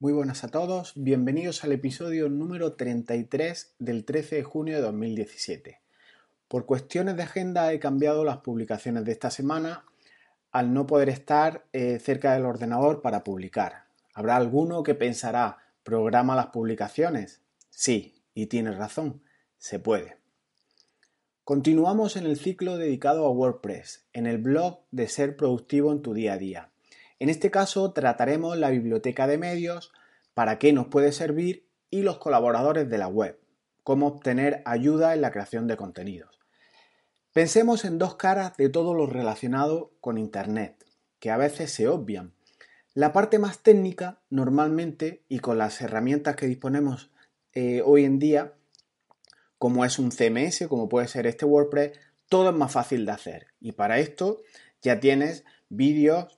Muy 0.00 0.12
buenas 0.12 0.44
a 0.44 0.48
todos, 0.48 0.92
bienvenidos 0.94 1.64
al 1.64 1.72
episodio 1.72 2.28
número 2.28 2.74
33 2.74 3.74
del 3.80 4.04
13 4.04 4.36
de 4.36 4.42
junio 4.44 4.76
de 4.76 4.82
2017. 4.82 5.80
Por 6.46 6.66
cuestiones 6.66 7.16
de 7.16 7.24
agenda 7.24 7.72
he 7.72 7.80
cambiado 7.80 8.22
las 8.22 8.36
publicaciones 8.36 9.04
de 9.04 9.10
esta 9.10 9.32
semana 9.32 9.86
al 10.52 10.72
no 10.72 10.86
poder 10.86 11.08
estar 11.08 11.66
eh, 11.72 11.98
cerca 11.98 12.34
del 12.34 12.44
ordenador 12.44 13.02
para 13.02 13.24
publicar. 13.24 13.86
Habrá 14.14 14.36
alguno 14.36 14.84
que 14.84 14.94
pensará, 14.94 15.58
¿programa 15.82 16.36
las 16.36 16.46
publicaciones? 16.50 17.42
Sí, 17.70 18.22
y 18.34 18.46
tienes 18.46 18.76
razón, 18.76 19.20
se 19.56 19.80
puede. 19.80 20.16
Continuamos 21.42 22.16
en 22.16 22.26
el 22.26 22.38
ciclo 22.38 22.76
dedicado 22.76 23.26
a 23.26 23.30
WordPress, 23.30 24.06
en 24.12 24.28
el 24.28 24.38
blog 24.38 24.78
de 24.92 25.08
ser 25.08 25.36
productivo 25.36 25.90
en 25.90 26.02
tu 26.02 26.14
día 26.14 26.34
a 26.34 26.38
día. 26.38 26.70
En 27.20 27.30
este 27.30 27.50
caso 27.50 27.92
trataremos 27.92 28.56
la 28.56 28.70
biblioteca 28.70 29.26
de 29.26 29.38
medios, 29.38 29.92
para 30.34 30.58
qué 30.58 30.72
nos 30.72 30.86
puede 30.86 31.10
servir 31.10 31.66
y 31.90 32.02
los 32.02 32.18
colaboradores 32.18 32.88
de 32.88 32.98
la 32.98 33.08
web, 33.08 33.40
cómo 33.82 34.06
obtener 34.06 34.62
ayuda 34.66 35.14
en 35.14 35.20
la 35.20 35.32
creación 35.32 35.66
de 35.66 35.76
contenidos. 35.76 36.38
Pensemos 37.32 37.84
en 37.84 37.98
dos 37.98 38.14
caras 38.14 38.56
de 38.56 38.68
todo 38.68 38.94
lo 38.94 39.06
relacionado 39.06 39.92
con 40.00 40.16
Internet, 40.16 40.84
que 41.18 41.30
a 41.30 41.36
veces 41.36 41.72
se 41.72 41.88
obvian. 41.88 42.34
La 42.94 43.12
parte 43.12 43.38
más 43.38 43.58
técnica, 43.64 44.20
normalmente, 44.30 45.22
y 45.28 45.40
con 45.40 45.58
las 45.58 45.80
herramientas 45.80 46.36
que 46.36 46.46
disponemos 46.46 47.10
eh, 47.52 47.82
hoy 47.84 48.04
en 48.04 48.18
día, 48.18 48.54
como 49.58 49.84
es 49.84 49.98
un 49.98 50.12
CMS, 50.12 50.68
como 50.68 50.88
puede 50.88 51.08
ser 51.08 51.26
este 51.26 51.44
WordPress, 51.44 51.98
todo 52.28 52.50
es 52.50 52.56
más 52.56 52.70
fácil 52.70 53.06
de 53.06 53.12
hacer. 53.12 53.46
Y 53.60 53.72
para 53.72 53.98
esto 53.98 54.42
ya 54.82 55.00
tienes 55.00 55.44
vídeos 55.68 56.37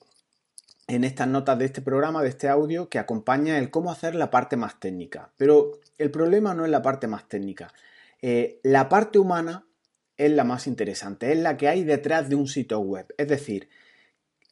en 0.91 1.05
estas 1.05 1.29
notas 1.29 1.57
de 1.57 1.67
este 1.67 1.83
programa, 1.83 2.21
de 2.21 2.30
este 2.30 2.49
audio, 2.49 2.89
que 2.89 2.99
acompaña 2.99 3.59
el 3.59 3.71
cómo 3.71 3.93
hacer 3.93 4.17
la 4.17 4.29
parte 4.29 4.57
más 4.57 4.80
técnica. 4.80 5.30
Pero 5.37 5.79
el 5.99 6.11
problema 6.11 6.52
no 6.52 6.65
es 6.65 6.71
la 6.71 6.83
parte 6.83 7.07
más 7.07 7.29
técnica. 7.29 7.73
Eh, 8.23 8.59
la 8.65 8.88
parte 8.88 9.21
humana 9.21 9.65
es 10.16 10.33
la 10.33 10.43
más 10.43 10.66
interesante, 10.66 11.33
es 11.33 11.38
la 11.38 11.57
que 11.57 11.68
hay 11.68 11.85
detrás 11.85 12.29
de 12.29 12.35
un 12.35 12.49
sitio 12.49 12.80
web. 12.80 13.07
Es 13.18 13.29
decir, 13.29 13.68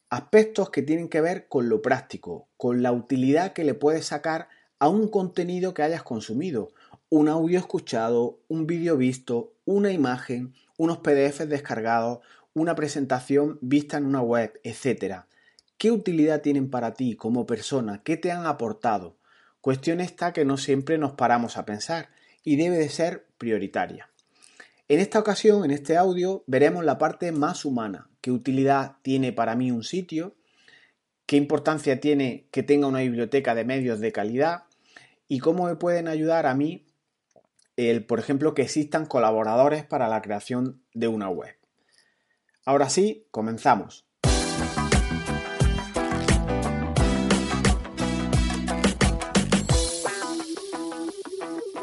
aspectos 0.09 0.69
que 0.69 0.81
tienen 0.81 1.09
que 1.09 1.19
ver 1.19 1.49
con 1.49 1.67
lo 1.67 1.81
práctico, 1.81 2.47
con 2.55 2.81
la 2.81 2.93
utilidad 2.93 3.51
que 3.51 3.65
le 3.65 3.73
puedes 3.73 4.05
sacar 4.05 4.47
a 4.79 4.87
un 4.87 5.09
contenido 5.09 5.73
que 5.73 5.83
hayas 5.83 6.03
consumido. 6.03 6.71
Un 7.09 7.27
audio 7.27 7.59
escuchado, 7.59 8.39
un 8.47 8.65
vídeo 8.65 8.95
visto, 8.95 9.51
una 9.65 9.91
imagen, 9.91 10.53
unos 10.77 10.99
PDFs 10.99 11.49
descargados, 11.49 12.19
una 12.53 12.75
presentación 12.75 13.59
vista 13.61 13.97
en 13.97 14.05
una 14.05 14.21
web, 14.21 14.57
etcétera. 14.63 15.27
¿Qué 15.79 15.91
utilidad 15.91 16.41
tienen 16.41 16.69
para 16.69 16.93
ti 16.93 17.15
como 17.15 17.45
persona? 17.45 18.03
¿Qué 18.03 18.17
te 18.17 18.33
han 18.33 18.45
aportado? 18.45 19.15
Cuestión 19.61 20.01
esta 20.01 20.33
que 20.33 20.43
no 20.43 20.57
siempre 20.57 20.97
nos 20.97 21.13
paramos 21.13 21.55
a 21.55 21.65
pensar 21.65 22.09
y 22.43 22.57
debe 22.57 22.77
de 22.77 22.89
ser 22.89 23.27
prioritaria. 23.37 24.09
En 24.89 24.99
esta 24.99 25.19
ocasión, 25.19 25.63
en 25.63 25.71
este 25.71 25.95
audio, 25.95 26.43
veremos 26.47 26.83
la 26.83 26.97
parte 26.97 27.31
más 27.31 27.63
humana. 27.63 28.09
¿Qué 28.19 28.29
utilidad 28.29 28.97
tiene 29.03 29.31
para 29.31 29.55
mí 29.55 29.71
un 29.71 29.85
sitio? 29.85 30.35
¿Qué 31.25 31.37
importancia 31.37 32.01
tiene 32.01 32.49
que 32.51 32.61
tenga 32.61 32.87
una 32.87 32.99
biblioteca 32.99 33.55
de 33.55 33.63
medios 33.63 34.01
de 34.01 34.11
calidad? 34.11 34.63
¿Y 35.29 35.39
cómo 35.39 35.63
me 35.63 35.77
pueden 35.77 36.09
ayudar 36.09 36.45
a 36.45 36.55
mí, 36.55 36.87
el, 37.77 38.03
por 38.05 38.19
ejemplo, 38.19 38.53
que 38.53 38.63
existan 38.63 39.05
colaboradores 39.05 39.85
para 39.85 40.09
la 40.09 40.21
creación 40.21 40.83
de 40.93 41.07
una 41.07 41.29
web? 41.29 41.55
Ahora 42.65 42.89
sí, 42.89 43.27
comenzamos. 43.31 44.08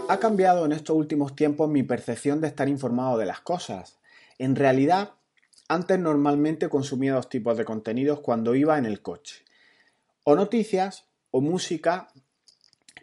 Ha 0.08 0.20
cambiado 0.20 0.64
en 0.64 0.70
estos 0.70 0.96
últimos 0.96 1.34
tiempos 1.34 1.68
mi 1.68 1.82
percepción 1.82 2.40
de 2.40 2.46
estar 2.46 2.68
informado 2.68 3.18
de 3.18 3.26
las 3.26 3.40
cosas. 3.40 3.98
En 4.38 4.54
realidad, 4.54 5.14
antes 5.68 5.98
normalmente 5.98 6.68
consumía 6.68 7.14
dos 7.14 7.28
tipos 7.28 7.56
de 7.56 7.64
contenidos 7.64 8.20
cuando 8.20 8.54
iba 8.54 8.78
en 8.78 8.86
el 8.86 9.02
coche. 9.02 9.42
O 10.22 10.36
noticias 10.36 11.06
o 11.32 11.40
música 11.40 12.06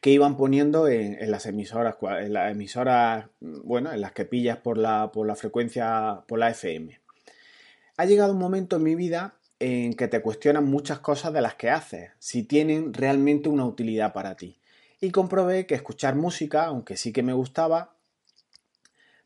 que 0.01 0.11
iban 0.11 0.37
poniendo 0.37 0.87
en, 0.87 1.29
las 1.29 1.45
emisoras, 1.45 1.97
en 2.21 2.31
las 2.31 2.51
emisoras, 2.51 3.25
bueno, 3.41 3.91
en 3.91 3.99
las 3.99 4.13
que 4.13 4.23
pillas 4.23 4.59
por 4.59 4.77
la, 4.77 5.11
por 5.11 5.27
la 5.27 5.35
frecuencia, 5.35 6.23
por 6.25 6.39
la 6.39 6.51
FM. 6.51 7.01
Ha 7.97 8.05
llegado 8.05 8.31
un 8.31 8.39
momento 8.39 8.77
en 8.77 8.83
mi 8.83 8.95
vida 8.95 9.35
en 9.59 9.93
que 9.95 10.07
te 10.07 10.21
cuestionan 10.21 10.65
muchas 10.65 10.99
cosas 10.99 11.33
de 11.33 11.41
las 11.41 11.55
que 11.55 11.69
haces, 11.69 12.11
si 12.19 12.43
tienen 12.43 12.93
realmente 12.93 13.49
una 13.49 13.65
utilidad 13.65 14.13
para 14.13 14.35
ti 14.35 14.57
y 15.03 15.11
comprobé 15.11 15.65
que 15.65 15.75
escuchar 15.75 16.15
música, 16.15 16.63
aunque 16.63 16.95
sí 16.95 17.11
que 17.11 17.23
me 17.23 17.33
gustaba, 17.33 17.97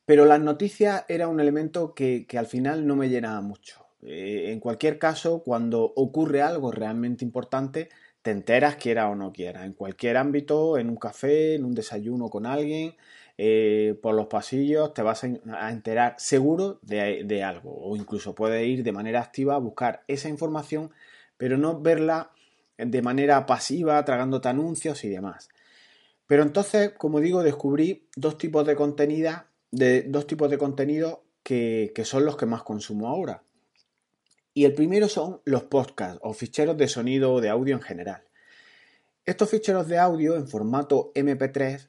pero 0.07 0.25
las 0.25 0.41
noticias 0.41 1.05
era 1.07 1.27
un 1.27 1.39
elemento 1.39 1.93
que, 1.93 2.25
al 2.35 2.47
final 2.47 2.87
no 2.87 2.95
me 2.95 3.09
llenaba 3.09 3.41
mucho. 3.41 3.85
Eh, 4.01 4.51
en 4.51 4.59
cualquier 4.59 4.97
caso, 4.97 5.43
cuando 5.43 5.83
ocurre 5.83 6.41
algo 6.41 6.71
realmente 6.71 7.23
importante, 7.23 7.89
te 8.23 8.31
enteras 8.31 8.77
quiera 8.77 9.07
o 9.07 9.13
no 9.13 9.31
quiera, 9.31 9.65
en 9.65 9.73
cualquier 9.73 10.17
ámbito, 10.17 10.79
en 10.79 10.89
un 10.89 10.95
café, 10.95 11.53
en 11.53 11.63
un 11.63 11.75
desayuno 11.75 12.27
con 12.31 12.47
alguien, 12.47 12.95
eh, 13.37 13.99
por 14.01 14.15
los 14.15 14.25
pasillos, 14.25 14.95
te 14.95 15.03
vas 15.03 15.25
a 15.25 15.69
enterar 15.69 16.15
seguro 16.17 16.79
de, 16.81 17.23
de, 17.23 17.43
algo 17.43 17.71
o 17.71 17.95
incluso 17.95 18.33
puedes 18.33 18.65
ir 18.65 18.81
de 18.81 18.91
manera 18.91 19.21
activa 19.21 19.53
a 19.53 19.59
buscar 19.59 20.03
esa 20.07 20.27
información, 20.27 20.89
pero 21.37 21.55
no 21.55 21.79
verla 21.79 22.31
de 22.79 23.01
manera 23.03 23.45
pasiva, 23.45 24.03
tragándote 24.05 24.49
anuncios 24.49 25.03
y 25.03 25.09
demás. 25.09 25.49
Pero 26.27 26.43
entonces, 26.43 26.91
como 26.97 27.21
digo, 27.21 27.41
descubrí 27.41 28.07
dos 28.15 28.37
tipos 28.37 28.67
de 28.67 28.75
contenido, 28.75 29.31
de, 29.71 30.03
dos 30.03 30.27
tipos 30.27 30.49
de 30.49 30.57
contenido 30.57 31.23
que, 31.41 31.93
son 32.03 32.25
los 32.25 32.35
que 32.35 32.45
más 32.45 32.63
consumo 32.63 33.07
ahora. 33.07 33.43
Y 34.53 34.65
el 34.65 34.73
primero 34.73 35.07
son 35.07 35.41
los 35.45 35.63
podcasts 35.63 36.19
o 36.21 36.33
ficheros 36.33 36.77
de 36.77 36.89
sonido 36.89 37.33
o 37.33 37.41
de 37.41 37.49
audio 37.49 37.75
en 37.75 37.81
general. 37.81 38.23
Estos 39.25 39.49
ficheros 39.49 39.87
de 39.87 39.97
audio 39.97 40.35
en 40.35 40.47
formato 40.47 41.11
MP3 41.13 41.87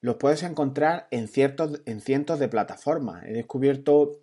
los 0.00 0.16
puedes 0.16 0.42
encontrar 0.42 1.06
en, 1.10 1.28
en 1.86 2.00
cientos 2.00 2.38
de 2.38 2.48
plataformas. 2.48 3.24
He 3.24 3.32
descubierto 3.32 4.20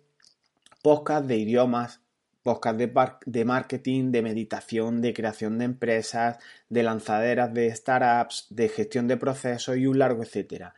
podcasts 0.82 1.28
de 1.28 1.36
idiomas, 1.36 2.00
podcast 2.44 2.78
de, 2.78 3.44
marketing, 3.44 4.12
de 4.12 4.22
meditación, 4.22 5.00
de 5.00 5.14
creación 5.14 5.58
de 5.58 5.64
empresas, 5.64 6.38
de 6.68 6.82
lanzaderas 6.82 7.52
de 7.52 7.74
startups, 7.74 8.46
de 8.50 8.68
gestión 8.68 9.08
de 9.08 9.16
procesos 9.16 9.76
y 9.78 9.86
un 9.86 9.98
largo 9.98 10.22
etcétera. 10.22 10.74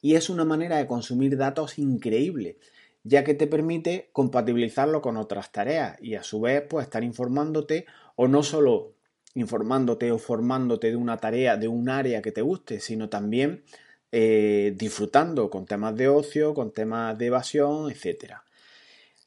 Y 0.00 0.14
es 0.14 0.30
una 0.30 0.46
manera 0.46 0.78
de 0.78 0.86
consumir 0.86 1.36
datos 1.36 1.78
increíble, 1.78 2.56
ya 3.04 3.22
que 3.22 3.34
te 3.34 3.46
permite 3.46 4.08
compatibilizarlo 4.12 5.02
con 5.02 5.18
otras 5.18 5.52
tareas 5.52 5.98
y 6.00 6.14
a 6.14 6.22
su 6.22 6.40
vez 6.40 6.64
pues 6.68 6.86
estar 6.86 7.04
informándote 7.04 7.84
o 8.16 8.26
no 8.26 8.42
solo 8.42 8.94
informándote 9.34 10.10
o 10.10 10.18
formándote 10.18 10.88
de 10.88 10.96
una 10.96 11.18
tarea, 11.18 11.56
de 11.58 11.68
un 11.68 11.90
área 11.90 12.22
que 12.22 12.32
te 12.32 12.42
guste, 12.42 12.80
sino 12.80 13.10
también 13.10 13.62
eh, 14.10 14.74
disfrutando 14.76 15.50
con 15.50 15.66
temas 15.66 15.94
de 15.96 16.08
ocio, 16.08 16.54
con 16.54 16.72
temas 16.72 17.16
de 17.18 17.26
evasión, 17.26 17.90
etcétera. 17.90 18.42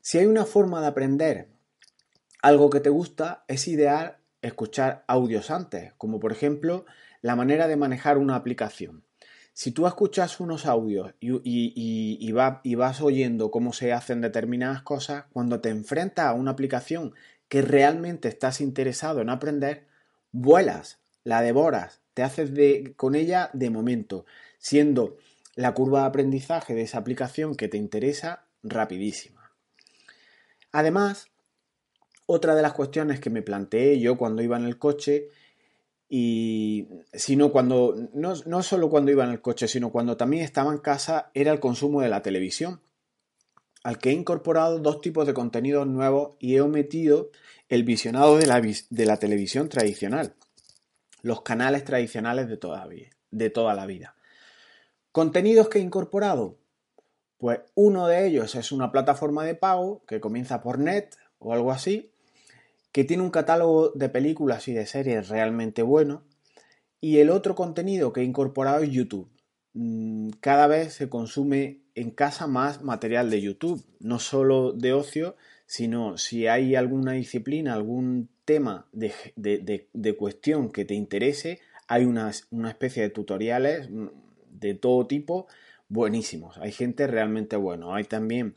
Si 0.01 0.17
hay 0.17 0.25
una 0.25 0.45
forma 0.45 0.81
de 0.81 0.87
aprender 0.87 1.52
algo 2.43 2.69
que 2.69 2.81
te 2.81 2.89
gusta, 2.89 3.45
es 3.47 3.69
ideal 3.69 4.17
escuchar 4.41 5.05
audios 5.07 5.49
antes, 5.49 5.93
como 5.93 6.19
por 6.19 6.33
ejemplo 6.33 6.85
la 7.21 7.37
manera 7.37 7.69
de 7.69 7.77
manejar 7.77 8.17
una 8.17 8.35
aplicación. 8.35 9.05
Si 9.53 9.71
tú 9.71 9.87
escuchas 9.87 10.41
unos 10.41 10.65
audios 10.65 11.13
y, 11.21 12.31
vas 12.33 13.01
oyendo 13.01 13.49
cómo 13.49 13.71
se 13.71 13.93
hacen 13.93 14.19
determinadas 14.19 14.81
cosas, 14.81 15.23
cuando 15.31 15.61
te 15.61 15.69
enfrentas 15.69 16.25
a 16.25 16.33
una 16.33 16.51
aplicación 16.51 17.13
que 17.47 17.61
realmente 17.61 18.27
estás 18.27 18.59
interesado 18.59 19.21
en 19.21 19.29
aprender, 19.29 19.87
vuelas, 20.33 20.99
la 21.23 21.41
devoras, 21.41 22.01
te 22.13 22.23
haces 22.23 22.53
de, 22.53 22.93
con 22.97 23.15
ella 23.15 23.51
de 23.53 23.69
momento, 23.69 24.25
siendo 24.57 25.15
la 25.55 25.73
curva 25.73 26.01
de 26.01 26.07
aprendizaje 26.07 26.73
de 26.73 26.81
esa 26.81 26.97
aplicación 26.97 27.55
que 27.55 27.69
te 27.69 27.77
interesa 27.77 28.47
rapidísima. 28.63 29.51
Además, 30.73 31.27
otra 32.25 32.55
de 32.55 32.61
las 32.61 32.73
cuestiones 32.73 33.19
que 33.19 33.29
me 33.29 33.41
planteé 33.41 33.99
yo 33.99 34.17
cuando 34.17 34.41
iba 34.41 34.57
en 34.57 34.65
el 34.65 34.77
coche, 34.77 35.29
y 36.15 36.87
sino 37.11 37.51
cuando, 37.51 37.95
no, 38.13 38.33
no 38.45 38.61
solo 38.61 38.89
cuando 38.89 39.09
iba 39.11 39.23
en 39.23 39.31
el 39.31 39.41
coche, 39.41 39.67
sino 39.67 39.91
cuando 39.91 40.15
también 40.15 40.43
estaba 40.43 40.71
en 40.71 40.77
casa, 40.77 41.31
era 41.33 41.51
el 41.51 41.59
consumo 41.59 42.01
de 42.01 42.09
la 42.09 42.21
televisión, 42.21 42.81
al 43.83 43.97
que 43.97 44.11
he 44.11 44.13
incorporado 44.13 44.79
dos 44.79 45.01
tipos 45.01 45.25
de 45.25 45.33
contenidos 45.33 45.87
nuevos 45.87 46.35
y 46.39 46.55
he 46.55 46.61
omitido 46.61 47.31
el 47.67 47.83
visionado 47.83 48.37
de 48.37 48.45
la, 48.45 48.61
de 48.61 49.05
la 49.05 49.17
televisión 49.17 49.69
tradicional, 49.69 50.35
los 51.21 51.41
canales 51.41 51.83
tradicionales 51.83 52.47
de 52.47 52.57
toda, 52.57 52.87
de 53.31 53.49
toda 53.49 53.73
la 53.73 53.85
vida. 53.85 54.15
¿Contenidos 55.11 55.67
que 55.67 55.79
he 55.79 55.81
incorporado? 55.81 56.59
Pues 57.37 57.59
uno 57.75 58.07
de 58.07 58.27
ellos 58.27 58.55
es 58.55 58.71
una 58.71 58.91
plataforma 58.91 59.43
de 59.43 59.55
pago 59.55 60.03
que 60.05 60.21
comienza 60.21 60.61
por 60.61 60.79
net 60.79 61.15
o 61.39 61.53
algo 61.53 61.71
así, 61.71 62.12
que 62.93 63.03
tiene 63.03 63.23
un 63.23 63.31
catálogo 63.31 63.89
de 63.89 64.07
películas 64.07 64.67
y 64.69 64.73
de 64.73 64.85
series 64.85 65.27
realmente 65.27 65.81
bueno 65.81 66.23
Y 67.01 67.17
el 67.17 67.31
otro 67.31 67.55
contenido 67.55 68.13
que 68.13 68.21
he 68.21 68.23
incorporado 68.23 68.83
es 68.83 68.91
YouTube. 68.91 69.29
Mm, 69.73 70.29
cada 70.39 70.67
vez 70.67 70.93
se 70.93 71.09
consume 71.09 71.81
en 71.95 72.11
casa 72.11 72.47
más 72.47 72.81
material 72.81 73.29
de 73.29 73.41
YouTube, 73.41 73.83
no 73.99 74.19
solo 74.19 74.71
de 74.71 74.93
ocio, 74.93 75.35
sino 75.65 76.17
si 76.17 76.47
hay 76.47 76.75
alguna 76.75 77.13
disciplina, 77.13 77.73
algún 77.73 78.29
tema 78.45 78.87
de, 78.93 80.15
cuestión 80.17 80.71
que 80.71 80.85
te 80.85 80.93
interese, 80.93 81.59
hay 81.87 82.05
una, 82.05 82.31
una 82.51 82.69
especie 82.69 83.03
de 83.03 83.09
tutoriales 83.09 83.89
mm, 83.89 84.07
de 84.51 84.75
todo 84.75 85.07
tipo 85.07 85.47
buenísimos. 85.89 86.57
Hay 86.59 86.71
gente 86.71 87.07
realmente 87.07 87.55
bueno. 87.55 87.95
Hay 87.95 88.03
también 88.03 88.55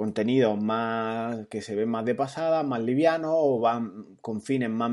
contenidos 0.00 0.58
más 0.58 1.46
que 1.48 1.60
se 1.60 1.74
ven 1.74 1.90
más 1.90 2.06
de 2.06 2.14
pasada, 2.14 2.62
más 2.62 2.80
livianos 2.80 3.34
o 3.34 3.60
van 3.60 4.16
con 4.22 4.40
fines 4.40 4.70
más 4.70 4.90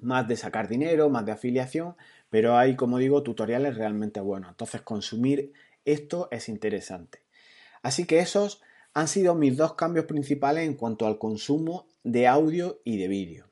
más 0.00 0.26
de 0.26 0.36
sacar 0.36 0.66
dinero, 0.66 1.10
más 1.10 1.24
de 1.24 1.30
afiliación, 1.30 1.94
pero 2.28 2.56
hay, 2.56 2.74
como 2.74 2.98
digo, 2.98 3.22
tutoriales 3.22 3.76
realmente 3.76 4.18
buenos. 4.18 4.50
Entonces, 4.50 4.82
consumir 4.82 5.52
esto 5.84 6.26
es 6.32 6.48
interesante. 6.48 7.22
Así 7.80 8.04
que 8.04 8.18
esos 8.18 8.62
han 8.94 9.06
sido 9.06 9.36
mis 9.36 9.56
dos 9.56 9.74
cambios 9.74 10.06
principales 10.06 10.66
en 10.66 10.74
cuanto 10.74 11.06
al 11.06 11.18
consumo 11.18 11.86
de 12.02 12.26
audio 12.26 12.80
y 12.82 12.98
de 12.98 13.06
vídeo. 13.06 13.46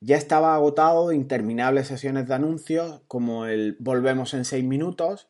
Ya 0.00 0.16
estaba 0.16 0.56
agotado 0.56 1.12
interminables 1.12 1.86
sesiones 1.86 2.26
de 2.26 2.34
anuncios, 2.34 3.00
como 3.06 3.46
el 3.46 3.76
Volvemos 3.78 4.34
en 4.34 4.44
6 4.44 4.64
minutos, 4.64 5.28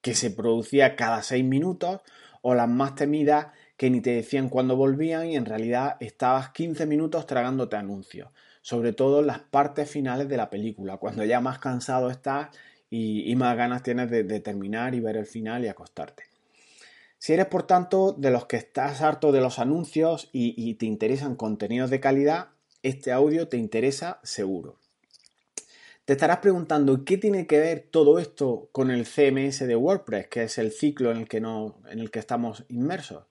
que 0.00 0.16
se 0.16 0.32
producía 0.32 0.96
cada 0.96 1.22
6 1.22 1.44
minutos, 1.44 2.00
o 2.42 2.54
las 2.54 2.68
más 2.68 2.94
temidas 2.94 3.48
que 3.76 3.90
ni 3.90 4.00
te 4.00 4.10
decían 4.10 4.48
cuándo 4.48 4.76
volvían 4.76 5.26
y 5.26 5.36
en 5.36 5.46
realidad 5.46 5.96
estabas 6.00 6.50
15 6.50 6.86
minutos 6.86 7.26
tragándote 7.26 7.76
anuncios 7.76 8.28
sobre 8.62 8.92
todo 8.92 9.20
en 9.20 9.26
las 9.26 9.38
partes 9.38 9.90
finales 9.90 10.28
de 10.28 10.36
la 10.36 10.50
película, 10.50 10.98
cuando 10.98 11.24
ya 11.24 11.40
más 11.40 11.58
cansado 11.58 12.10
estás 12.10 12.48
y, 12.90 13.34
más 13.36 13.56
ganas 13.56 13.82
tienes 13.82 14.10
de, 14.10 14.40
terminar 14.40 14.94
y 14.94 15.00
ver 15.00 15.16
el 15.16 15.26
final 15.26 15.64
y 15.64 15.68
acostarte. 15.68 16.24
Si 17.18 17.32
eres, 17.32 17.46
por 17.46 17.64
tanto, 17.64 18.12
de 18.12 18.30
los 18.30 18.46
que 18.46 18.56
estás 18.56 19.02
harto 19.02 19.30
de 19.30 19.40
los 19.40 19.58
anuncios 19.58 20.28
y, 20.32 20.74
te 20.74 20.86
interesan 20.86 21.36
contenidos 21.36 21.90
de 21.90 22.00
calidad, 22.00 22.48
este 22.82 23.12
audio 23.12 23.48
te 23.48 23.56
interesa 23.56 24.20
seguro. 24.22 24.76
Te 26.10 26.14
estarás 26.14 26.38
preguntando 26.38 27.04
qué 27.04 27.18
tiene 27.18 27.46
que 27.46 27.60
ver 27.60 27.86
todo 27.88 28.18
esto 28.18 28.68
con 28.72 28.90
el 28.90 29.06
CMS 29.06 29.60
de 29.60 29.76
WordPress, 29.76 30.26
que 30.26 30.42
es 30.42 30.58
el 30.58 30.72
ciclo 30.72 31.12
en 31.12 31.18
el 31.18 31.28
que, 31.28 31.36
en 31.36 32.00
el 32.00 32.10
que 32.10 32.18
estamos 32.18 32.64
inmersos. 32.66 33.26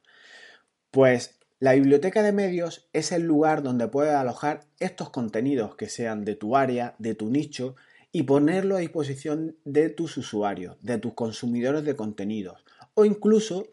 Pues 0.89 1.41
la 1.59 1.73
biblioteca 1.73 2.23
de 2.23 2.31
medios 2.31 2.87
es 2.93 3.11
el 3.11 3.23
lugar 3.23 3.63
donde 3.63 3.89
puedes 3.89 4.13
alojar 4.13 4.61
estos 4.79 5.09
contenidos 5.09 5.75
que 5.75 5.89
sean 5.89 6.23
de 6.23 6.35
tu 6.35 6.55
área, 6.55 6.95
de 6.99 7.15
tu 7.15 7.29
nicho 7.29 7.75
y 8.13 8.23
ponerlo 8.23 8.77
a 8.77 8.79
disposición 8.79 9.57
de 9.65 9.89
tus 9.89 10.15
usuarios, 10.15 10.77
de 10.81 10.99
tus 10.99 11.15
consumidores 11.15 11.83
de 11.83 11.97
contenidos 11.97 12.63
o 12.93 13.03
incluso 13.03 13.67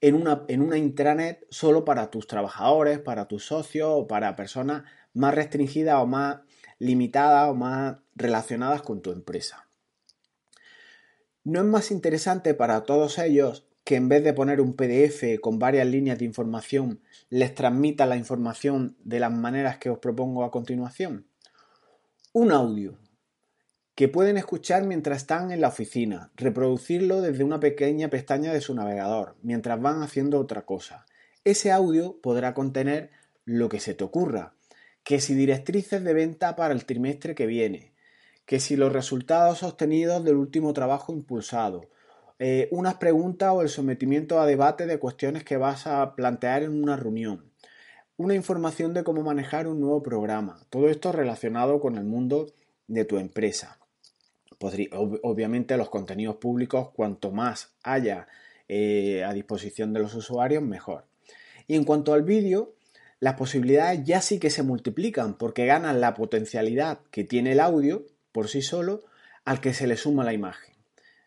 en 0.00 0.14
una, 0.14 0.44
en 0.46 0.62
una 0.62 0.78
intranet 0.78 1.44
solo 1.50 1.84
para 1.84 2.08
tus 2.08 2.28
trabajadores, 2.28 3.00
para 3.00 3.26
tus 3.26 3.46
socios 3.46 3.88
o 3.90 4.06
para 4.06 4.36
personas 4.36 4.84
más 5.12 5.34
restringidas 5.34 5.96
o 6.00 6.06
más 6.06 6.38
limitadas 6.78 7.50
o 7.50 7.54
más 7.54 7.96
relacionadas 8.14 8.82
con 8.82 9.02
tu 9.02 9.12
empresa. 9.12 9.68
¿No 11.44 11.60
es 11.60 11.66
más 11.66 11.90
interesante 11.90 12.54
para 12.54 12.84
todos 12.84 13.18
ellos 13.18 13.66
que 13.84 13.96
en 13.96 14.08
vez 14.08 14.24
de 14.24 14.32
poner 14.32 14.60
un 14.60 14.74
PDF 14.74 15.40
con 15.40 15.58
varias 15.58 15.86
líneas 15.86 16.18
de 16.18 16.24
información, 16.24 17.02
les 17.28 17.54
transmita 17.54 18.06
la 18.06 18.16
información 18.16 18.96
de 19.04 19.20
las 19.20 19.30
maneras 19.30 19.76
que 19.76 19.90
os 19.90 19.98
propongo 19.98 20.42
a 20.42 20.50
continuación? 20.50 21.26
Un 22.32 22.50
audio 22.50 22.98
que 23.94 24.08
pueden 24.08 24.36
escuchar 24.36 24.84
mientras 24.84 25.18
están 25.18 25.52
en 25.52 25.60
la 25.60 25.68
oficina, 25.68 26.32
reproducirlo 26.34 27.20
desde 27.20 27.44
una 27.44 27.60
pequeña 27.60 28.08
pestaña 28.08 28.52
de 28.52 28.60
su 28.60 28.74
navegador, 28.74 29.36
mientras 29.42 29.80
van 29.80 30.02
haciendo 30.02 30.40
otra 30.40 30.62
cosa. 30.62 31.06
Ese 31.44 31.70
audio 31.70 32.18
podrá 32.20 32.54
contener 32.54 33.10
lo 33.44 33.68
que 33.68 33.80
se 33.80 33.94
te 33.94 34.02
ocurra, 34.02 34.54
que 35.04 35.20
si 35.20 35.34
directrices 35.34 36.02
de 36.02 36.14
venta 36.14 36.56
para 36.56 36.74
el 36.74 36.86
trimestre 36.86 37.34
que 37.34 37.46
viene, 37.46 37.92
que 38.46 38.58
si 38.58 38.76
los 38.76 38.92
resultados 38.92 39.62
obtenidos 39.62 40.24
del 40.24 40.36
último 40.36 40.72
trabajo 40.72 41.12
impulsado, 41.12 41.88
eh, 42.38 42.68
unas 42.72 42.94
preguntas 42.94 43.52
o 43.52 43.62
el 43.62 43.68
sometimiento 43.68 44.40
a 44.40 44.46
debate 44.46 44.86
de 44.86 44.98
cuestiones 44.98 45.44
que 45.44 45.56
vas 45.56 45.86
a 45.86 46.14
plantear 46.16 46.62
en 46.62 46.82
una 46.82 46.96
reunión, 46.96 47.52
una 48.16 48.34
información 48.34 48.94
de 48.94 49.04
cómo 49.04 49.22
manejar 49.22 49.66
un 49.66 49.80
nuevo 49.80 50.02
programa, 50.02 50.66
todo 50.70 50.88
esto 50.88 51.12
relacionado 51.12 51.80
con 51.80 51.96
el 51.96 52.04
mundo 52.04 52.46
de 52.86 53.04
tu 53.04 53.18
empresa. 53.18 53.78
obviamente 55.22 55.76
los 55.76 55.90
contenidos 55.90 56.36
públicos, 56.36 56.90
cuanto 56.94 57.30
más 57.30 57.74
haya 57.82 58.26
eh, 58.68 59.22
a 59.24 59.32
disposición 59.32 59.92
de 59.92 60.00
los 60.00 60.14
usuarios, 60.14 60.62
mejor. 60.62 61.04
Y 61.66 61.76
en 61.76 61.84
cuanto 61.84 62.14
al 62.14 62.22
vídeo, 62.22 62.73
las 63.24 63.36
posibilidades 63.36 64.04
ya 64.04 64.20
sí 64.20 64.38
que 64.38 64.50
se 64.50 64.62
multiplican 64.62 65.38
porque 65.38 65.64
ganan 65.64 65.98
la 65.98 66.12
potencialidad 66.12 66.98
que 67.10 67.24
tiene 67.24 67.52
el 67.52 67.60
audio 67.60 68.04
por 68.32 68.48
sí 68.48 68.60
solo 68.60 69.02
al 69.46 69.62
que 69.62 69.72
se 69.72 69.86
le 69.86 69.96
suma 69.96 70.24
la 70.24 70.34
imagen. 70.34 70.74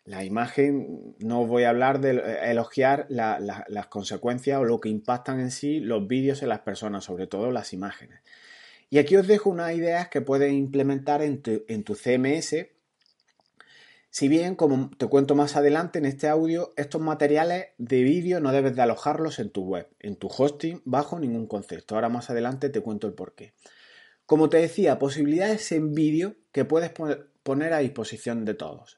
La 0.04 0.24
imagen, 0.24 1.16
no 1.18 1.44
voy 1.44 1.64
a 1.64 1.70
hablar 1.70 2.00
de 2.00 2.12
eh, 2.12 2.50
elogiar 2.52 3.06
las 3.08 3.86
consecuencias 3.88 4.60
o 4.60 4.64
lo 4.64 4.78
que 4.78 4.90
impactan 4.90 5.40
en 5.40 5.50
sí 5.50 5.80
los 5.80 6.06
vídeos 6.06 6.40
en 6.44 6.50
las 6.50 6.60
personas, 6.60 7.02
sobre 7.02 7.26
todo 7.26 7.50
las 7.50 7.72
imágenes. 7.72 8.20
Y 8.90 8.98
aquí 8.98 9.16
os 9.16 9.26
dejo 9.26 9.50
unas 9.50 9.74
ideas 9.74 10.08
que 10.08 10.20
puedes 10.20 10.52
implementar 10.52 11.20
en 11.20 11.42
tu, 11.42 11.94
CMS. 11.96 12.68
Si 14.10 14.26
bien, 14.26 14.54
como 14.54 14.90
te 14.96 15.06
cuento 15.06 15.34
más 15.34 15.54
adelante 15.54 15.98
en 15.98 16.06
este 16.06 16.28
audio, 16.28 16.72
estos 16.76 17.00
materiales 17.00 17.66
de 17.76 18.02
vídeo 18.02 18.40
no 18.40 18.52
debes 18.52 18.74
de 18.74 18.82
alojarlos 18.82 19.38
en 19.38 19.50
tu 19.50 19.64
web, 19.64 19.86
en 20.00 20.16
tu 20.16 20.28
hosting, 20.28 20.80
bajo 20.86 21.20
ningún 21.20 21.46
concepto. 21.46 21.94
Ahora 21.94 22.08
más 22.08 22.30
adelante 22.30 22.70
te 22.70 22.80
cuento 22.80 23.06
el 23.06 23.12
porqué. 23.12 23.52
Como 24.24 24.48
te 24.48 24.56
decía, 24.56 24.98
posibilidades 24.98 25.70
en 25.72 25.94
vídeo 25.94 26.36
que 26.52 26.64
puedes 26.64 26.90
poner 27.42 27.72
a 27.74 27.78
disposición 27.78 28.46
de 28.46 28.54
todos. 28.54 28.96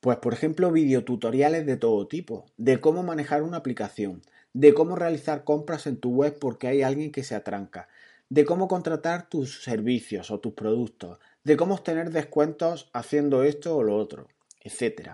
Pues 0.00 0.18
por 0.18 0.34
ejemplo 0.34 0.70
videotutoriales 0.70 1.64
de 1.64 1.76
todo 1.78 2.06
tipo, 2.06 2.44
de 2.58 2.78
cómo 2.78 3.02
manejar 3.02 3.42
una 3.42 3.56
aplicación, 3.56 4.22
de 4.52 4.74
cómo 4.74 4.96
realizar 4.96 5.44
compras 5.44 5.86
en 5.86 5.96
tu 5.96 6.10
web 6.10 6.38
porque 6.38 6.68
hay 6.68 6.82
alguien 6.82 7.10
que 7.10 7.24
se 7.24 7.34
atranca, 7.34 7.88
de 8.28 8.44
cómo 8.44 8.68
contratar 8.68 9.28
tus 9.28 9.62
servicios 9.62 10.30
o 10.30 10.40
tus 10.40 10.52
productos, 10.52 11.18
de 11.44 11.56
cómo 11.56 11.74
obtener 11.74 12.10
descuentos 12.10 12.90
haciendo 12.92 13.44
esto 13.44 13.76
o 13.76 13.82
lo 13.82 13.96
otro, 13.96 14.28
etc. 14.64 15.12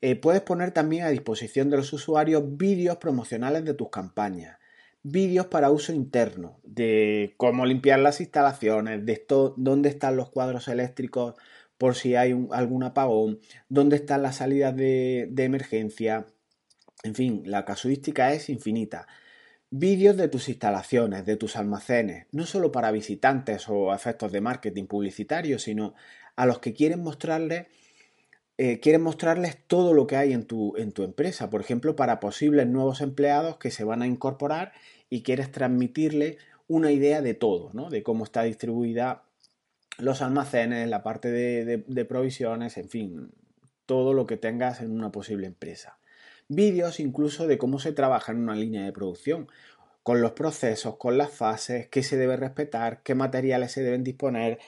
Eh, 0.00 0.16
puedes 0.16 0.42
poner 0.42 0.72
también 0.72 1.04
a 1.04 1.10
disposición 1.10 1.70
de 1.70 1.76
los 1.76 1.92
usuarios 1.92 2.42
vídeos 2.56 2.96
promocionales 2.96 3.64
de 3.64 3.74
tus 3.74 3.90
campañas, 3.90 4.58
vídeos 5.02 5.46
para 5.46 5.70
uso 5.70 5.92
interno, 5.92 6.58
de 6.64 7.34
cómo 7.36 7.66
limpiar 7.66 8.00
las 8.00 8.20
instalaciones, 8.20 9.04
de 9.04 9.24
dónde 9.56 9.88
están 9.88 10.16
los 10.16 10.30
cuadros 10.30 10.68
eléctricos 10.68 11.34
por 11.82 11.96
si 11.96 12.14
hay 12.14 12.30
algún 12.52 12.84
apagón, 12.84 13.40
dónde 13.68 13.96
están 13.96 14.22
las 14.22 14.36
salidas 14.36 14.76
de, 14.76 15.32
emergencia. 15.36 16.26
En 17.02 17.16
fin, 17.16 17.42
la 17.44 17.64
casuística 17.64 18.32
es 18.32 18.48
infinita. 18.48 19.08
Vídeos 19.70 20.16
de 20.16 20.28
tus 20.28 20.48
instalaciones, 20.48 21.26
de 21.26 21.36
tus 21.36 21.56
almacenes, 21.56 22.26
no 22.30 22.46
solo 22.46 22.70
para 22.70 22.92
visitantes 22.92 23.68
o 23.68 23.92
efectos 23.92 24.30
de 24.30 24.40
marketing 24.40 24.86
publicitario, 24.86 25.58
sino 25.58 25.94
a 26.36 26.46
los 26.46 26.60
que 26.60 26.72
quieren 26.72 27.02
mostrarles, 27.02 27.66
eh, 28.58 28.80
quieren 28.80 29.02
mostrarles 29.02 29.56
todo 29.66 29.94
lo 29.94 30.06
que 30.06 30.16
hay 30.16 30.32
en 30.32 30.44
tu, 30.44 30.76
en 30.76 30.92
tu 30.92 31.02
empresa. 31.02 31.50
Por 31.50 31.60
ejemplo, 31.60 31.96
para 31.96 32.20
posibles 32.20 32.66
nuevos 32.66 33.00
empleados 33.00 33.56
que 33.56 33.70
se 33.70 33.84
van 33.84 34.02
a 34.02 34.06
incorporar 34.06 34.72
y 35.08 35.22
quieres 35.22 35.50
transmitirles 35.50 36.36
una 36.68 36.90
idea 36.90 37.22
de 37.22 37.34
todo, 37.34 37.70
¿no? 37.72 37.90
de 37.90 38.02
cómo 38.02 38.24
está 38.24 38.42
distribuida 38.42 39.24
los 39.98 40.22
almacenes, 40.22 40.88
la 40.88 41.02
parte 41.02 41.30
de, 41.30 42.04
provisiones, 42.04 42.76
en 42.76 42.88
fin, 42.88 43.30
todo 43.86 44.14
lo 44.14 44.26
que 44.26 44.36
tengas 44.36 44.80
en 44.80 44.90
una 44.90 45.12
posible 45.12 45.46
empresa. 45.46 45.98
Vídeos 46.48 47.00
incluso 47.00 47.46
de 47.46 47.58
cómo 47.58 47.78
se 47.78 47.92
trabaja 47.92 48.32
en 48.32 48.38
una 48.38 48.54
línea 48.54 48.84
de 48.84 48.92
producción, 48.92 49.48
con 50.02 50.20
los 50.20 50.32
procesos, 50.32 50.96
con 50.96 51.16
las 51.16 51.30
fases, 51.30 51.88
qué 51.88 52.02
se 52.02 52.16
debe 52.16 52.36
respetar, 52.36 53.02
qué 53.02 53.14
materiales 53.14 53.72
se 53.72 53.82
deben 53.82 54.02
disponer, 54.02 54.58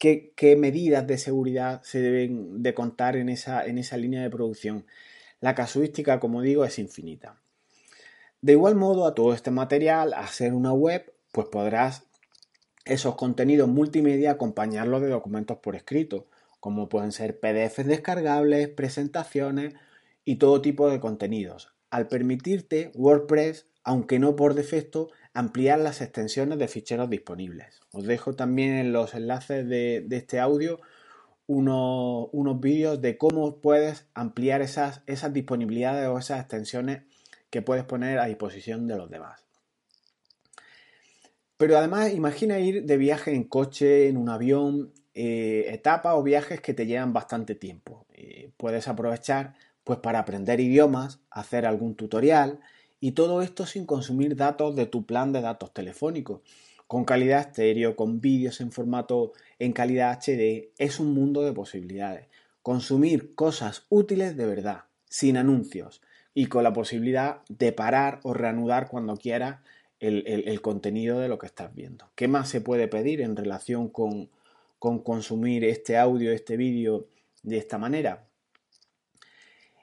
qué, 0.00 0.56
medidas 0.56 1.06
de 1.06 1.18
seguridad 1.18 1.82
se 1.84 2.00
deben 2.00 2.62
de 2.62 2.74
contar 2.74 3.16
en 3.16 3.28
esa, 3.28 3.64
en 3.66 3.78
esa 3.78 3.98
línea 3.98 4.22
de 4.22 4.30
producción. 4.30 4.86
La 5.40 5.54
casuística, 5.54 6.18
como 6.18 6.40
digo, 6.42 6.64
es 6.64 6.78
infinita. 6.78 7.38
De 8.40 8.52
igual 8.52 8.74
modo, 8.74 9.06
a 9.06 9.14
todo 9.14 9.34
este 9.34 9.50
material, 9.50 10.14
hacer 10.14 10.54
una 10.54 10.72
web, 10.72 11.12
pues 11.32 11.48
podrás 11.48 12.04
esos 12.86 13.14
contenidos 13.14 13.68
multimedia 13.68 14.32
acompañarlos 14.32 15.02
de 15.02 15.08
documentos 15.08 15.58
por 15.58 15.76
escrito, 15.76 16.26
como 16.60 16.88
pueden 16.88 17.12
ser 17.12 17.38
PDFs 17.38 17.86
descargables, 17.86 18.68
presentaciones 18.68 19.74
y 20.24 20.36
todo 20.36 20.62
tipo 20.62 20.88
de 20.88 20.98
contenidos, 20.98 21.74
al 21.90 22.08
permitirte 22.08 22.90
WordPress, 22.94 23.66
aunque 23.84 24.18
no 24.18 24.34
por 24.34 24.54
defecto, 24.54 25.10
ampliar 25.34 25.78
las 25.78 26.00
extensiones 26.00 26.58
de 26.58 26.68
ficheros 26.68 27.08
disponibles. 27.08 27.80
Os 27.92 28.04
dejo 28.04 28.34
también 28.34 28.74
en 28.74 28.92
los 28.92 29.14
enlaces 29.14 29.68
de, 29.68 30.06
este 30.10 30.40
audio 30.40 30.80
unos, 31.46 32.28
unos 32.32 32.60
vídeos 32.60 33.00
de 33.00 33.18
cómo 33.18 33.60
puedes 33.60 34.06
ampliar 34.14 34.62
esas, 34.62 35.02
esas 35.06 35.32
disponibilidades 35.32 36.08
o 36.08 36.18
esas 36.18 36.40
extensiones 36.40 37.02
que 37.50 37.62
puedes 37.62 37.84
poner 37.84 38.18
a 38.18 38.26
disposición 38.26 38.86
de 38.86 38.96
los 38.96 39.10
demás. 39.10 39.44
Pero 41.56 41.76
además 41.76 42.14
imagina 42.14 42.58
ir 42.58 42.84
de 42.84 42.96
viaje 42.96 43.34
en 43.34 43.44
coche, 43.44 44.08
en 44.08 44.16
un 44.16 44.30
avión, 44.30 44.92
eh, 45.12 45.66
etapas 45.68 46.14
o 46.14 46.22
viajes 46.22 46.60
que 46.60 46.72
te 46.72 46.86
llevan 46.86 47.12
bastante 47.12 47.54
tiempo. 47.54 48.06
Eh, 48.14 48.52
puedes 48.56 48.88
aprovechar 48.88 49.54
pues 49.84 49.98
para 49.98 50.20
aprender 50.20 50.60
idiomas, 50.60 51.20
hacer 51.30 51.66
algún 51.66 51.96
tutorial 51.96 52.60
y 53.00 53.12
todo 53.12 53.42
esto 53.42 53.66
sin 53.66 53.86
consumir 53.86 54.36
datos 54.36 54.76
de 54.76 54.86
tu 54.86 55.06
plan 55.06 55.32
de 55.32 55.40
datos 55.40 55.72
telefónicos. 55.72 56.42
Con 56.86 57.04
calidad 57.04 57.40
estéreo, 57.40 57.96
con 57.96 58.20
vídeos 58.20 58.60
en 58.60 58.72
formato 58.72 59.32
en 59.58 59.72
calidad 59.72 60.18
HD, 60.20 60.72
es 60.76 61.00
un 61.00 61.14
mundo 61.14 61.42
de 61.42 61.52
posibilidades. 61.52 62.26
Consumir 62.62 63.34
cosas 63.34 63.86
útiles 63.88 64.36
de 64.36 64.46
verdad, 64.46 64.84
sin 65.08 65.36
anuncios 65.36 66.02
y 66.34 66.46
con 66.46 66.62
la 66.62 66.72
posibilidad 66.72 67.42
de 67.48 67.72
parar 67.72 68.20
o 68.22 68.34
reanudar 68.34 68.88
cuando 68.88 69.16
quieras 69.16 69.60
el, 69.98 70.60
contenido 70.62 71.20
de 71.20 71.28
lo 71.28 71.38
que 71.38 71.46
estás 71.46 71.74
viendo. 71.74 72.06
¿Qué 72.14 72.28
más 72.28 72.48
se 72.48 72.60
puede 72.60 72.88
pedir 72.88 73.20
en 73.20 73.36
relación 73.36 73.88
con, 73.88 74.30
consumir 74.78 75.64
este 75.64 75.98
audio, 75.98 76.32
este 76.32 76.56
vídeo 76.56 77.06
de 77.42 77.58
esta 77.58 77.78
manera? 77.78 78.24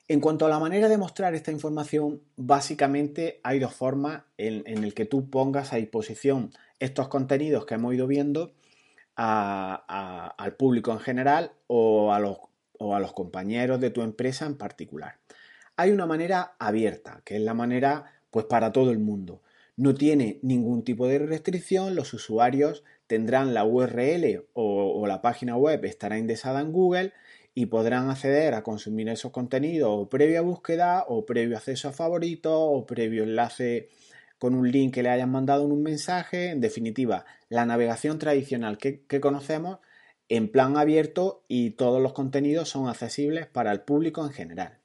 En 0.08 0.22
cuanto 0.22 0.46
a 0.46 0.50
la 0.50 0.60
manera 0.60 0.88
de 0.88 0.98
mostrar 0.98 1.36
esta 1.36 1.52
información, 1.52 2.22
básicamente 2.38 3.42
hay 3.44 3.60
dos 3.60 3.74
formas 3.74 4.24
en, 4.38 4.64
en 4.66 4.84
el 4.84 4.94
que 4.94 5.06
tú 5.06 5.30
pongas 5.30 5.74
a 5.74 5.78
disposición 5.78 6.52
estos 6.80 7.08
contenidos 7.08 7.66
que 7.66 7.76
hemos 7.76 7.94
ido 7.94 8.08
viendo 8.08 8.54
al 9.18 10.56
público 10.58 10.92
en 10.92 11.00
general 11.00 11.52
o 11.66 12.14
a, 12.14 12.20
los, 12.20 12.38
o 12.78 12.96
a 12.96 13.00
los 13.00 13.14
compañeros 13.14 13.80
de 13.80 13.90
tu 13.90 14.02
empresa 14.02 14.46
en 14.46 14.58
particular. 14.58 15.16
Hay 15.76 15.92
una 15.92 16.06
manera 16.06 16.54
abierta, 16.60 17.22
que 17.26 17.36
es 17.36 17.42
la 17.42 17.54
manera 17.54 18.14
pues 18.30 18.46
para 18.46 18.72
todo 18.72 18.92
el 18.92 19.00
mundo. 19.00 19.42
No 19.76 19.94
tiene 19.94 20.40
ningún 20.42 20.84
tipo 20.84 21.08
de 21.08 21.20
restricción, 21.20 21.96
los 21.96 22.14
usuarios 22.14 22.84
tendrán 23.08 23.54
la 23.54 23.64
URL 23.64 24.46
o, 24.54 25.06
la 25.08 25.22
página 25.22 25.56
web 25.56 25.86
estará 25.86 26.18
indexada 26.18 26.62
en 26.62 26.72
Google 26.72 27.14
y 27.58 27.66
podrán 27.66 28.12
acceder 28.12 28.54
a 28.54 28.62
consumir 28.62 29.10
esos 29.10 29.32
contenidos 29.32 29.90
o 29.92 30.08
previa 30.08 30.42
búsqueda 30.42 31.06
o 31.08 31.26
previo 31.26 31.58
acceso 31.58 31.90
a 31.90 31.92
favoritos 31.92 32.54
o 32.54 32.86
previo 32.86 33.24
enlace 33.24 33.90
con 34.38 34.54
un 34.54 34.72
link 34.72 34.94
que 34.94 35.02
le 35.02 35.10
hayan 35.10 35.32
mandado 35.32 35.66
en 35.66 35.72
un 35.72 35.82
mensaje. 35.82 36.52
En 36.52 36.62
definitiva, 36.62 37.26
la 37.50 37.66
navegación 37.66 38.20
tradicional 38.20 38.78
que, 38.78 39.02
que 39.08 39.20
conocemos 39.20 39.80
en 40.30 40.52
plan 40.52 40.78
abierto 40.78 41.46
y 41.48 41.72
todos 41.72 42.00
los 42.00 42.14
contenidos 42.14 42.70
son 42.70 42.90
accesibles 42.90 43.48
para 43.48 43.72
el 43.72 43.82
público 43.82 44.24
en 44.24 44.34
general. 44.34 44.78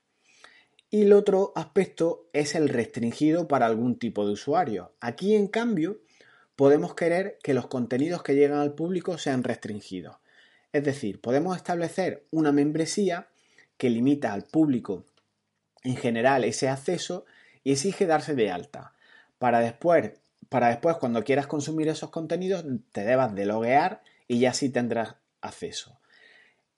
Y 0.89 1.03
el 1.03 1.13
otro 1.13 1.53
aspecto 1.55 2.31
es 2.33 2.55
el 2.55 2.71
restringido 2.71 3.49
para 3.49 3.67
algún 3.67 3.99
tipo 3.99 4.27
de 4.27 4.33
usuario. 4.33 4.95
Aquí, 4.99 5.35
en 5.35 5.49
cambio, 5.49 6.01
podemos 6.57 6.95
querer 6.95 7.37
que 7.43 7.53
los 7.53 7.67
contenidos 7.67 8.23
que 8.23 8.35
llegan 8.35 8.61
al 8.61 8.73
público 8.73 9.19
sean 9.19 9.45
restringidos. 9.45 10.22
Es 10.73 10.85
decir, 10.85 11.21
podemos 11.21 11.57
establecer 11.57 12.27
una 12.31 12.53
membresía 12.53 13.29
que 13.77 13.91
limita 13.91 14.33
al 14.33 14.45
público 14.45 15.07
en 15.83 15.97
general 15.97 16.45
ese 16.45 16.69
acceso 16.69 17.25
y 17.65 17.73
exige 17.73 18.07
darse 18.07 18.35
de 18.35 18.51
alta. 18.51 18.95
Para 19.39 19.61
después, 19.61 20.13
para 20.49 20.69
después 20.69 20.97
cuando 20.97 21.25
quieras 21.25 21.47
consumir 21.47 21.89
esos 21.89 22.11
contenidos, 22.11 22.65
te 22.93 23.05
debas 23.05 23.35
de 23.35 23.47
loguear 23.47 24.03
y 24.29 24.39
ya 24.39 24.55
sí 24.55 24.71
tendrás 24.71 25.17
acceso. 25.41 25.99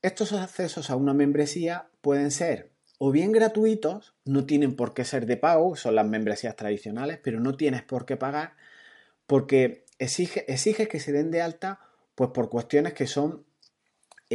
Estos 0.02 0.32
accesos 0.32 0.90
a 0.90 0.96
una 0.96 1.14
membresía 1.14 1.88
pueden 2.00 2.30
ser 2.30 2.72
o 2.98 3.10
bien 3.10 3.32
gratuitos, 3.32 4.14
no 4.24 4.46
tienen 4.46 4.76
por 4.76 4.94
qué 4.94 5.04
ser 5.04 5.26
de 5.26 5.36
pago, 5.36 5.76
son 5.76 5.96
las 5.96 6.06
membresías 6.06 6.56
tradicionales, 6.56 7.18
pero 7.22 7.40
no 7.40 7.56
tienes 7.56 7.82
por 7.82 8.06
qué 8.06 8.16
pagar 8.16 8.54
porque 9.26 9.84
exige, 9.98 10.50
exiges 10.52 10.88
que 10.88 11.00
se 11.00 11.12
den 11.12 11.30
de 11.30 11.42
alta 11.42 11.80
pues 12.14 12.30
por 12.30 12.48
cuestiones 12.48 12.92
que 12.92 13.06
son 13.06 13.44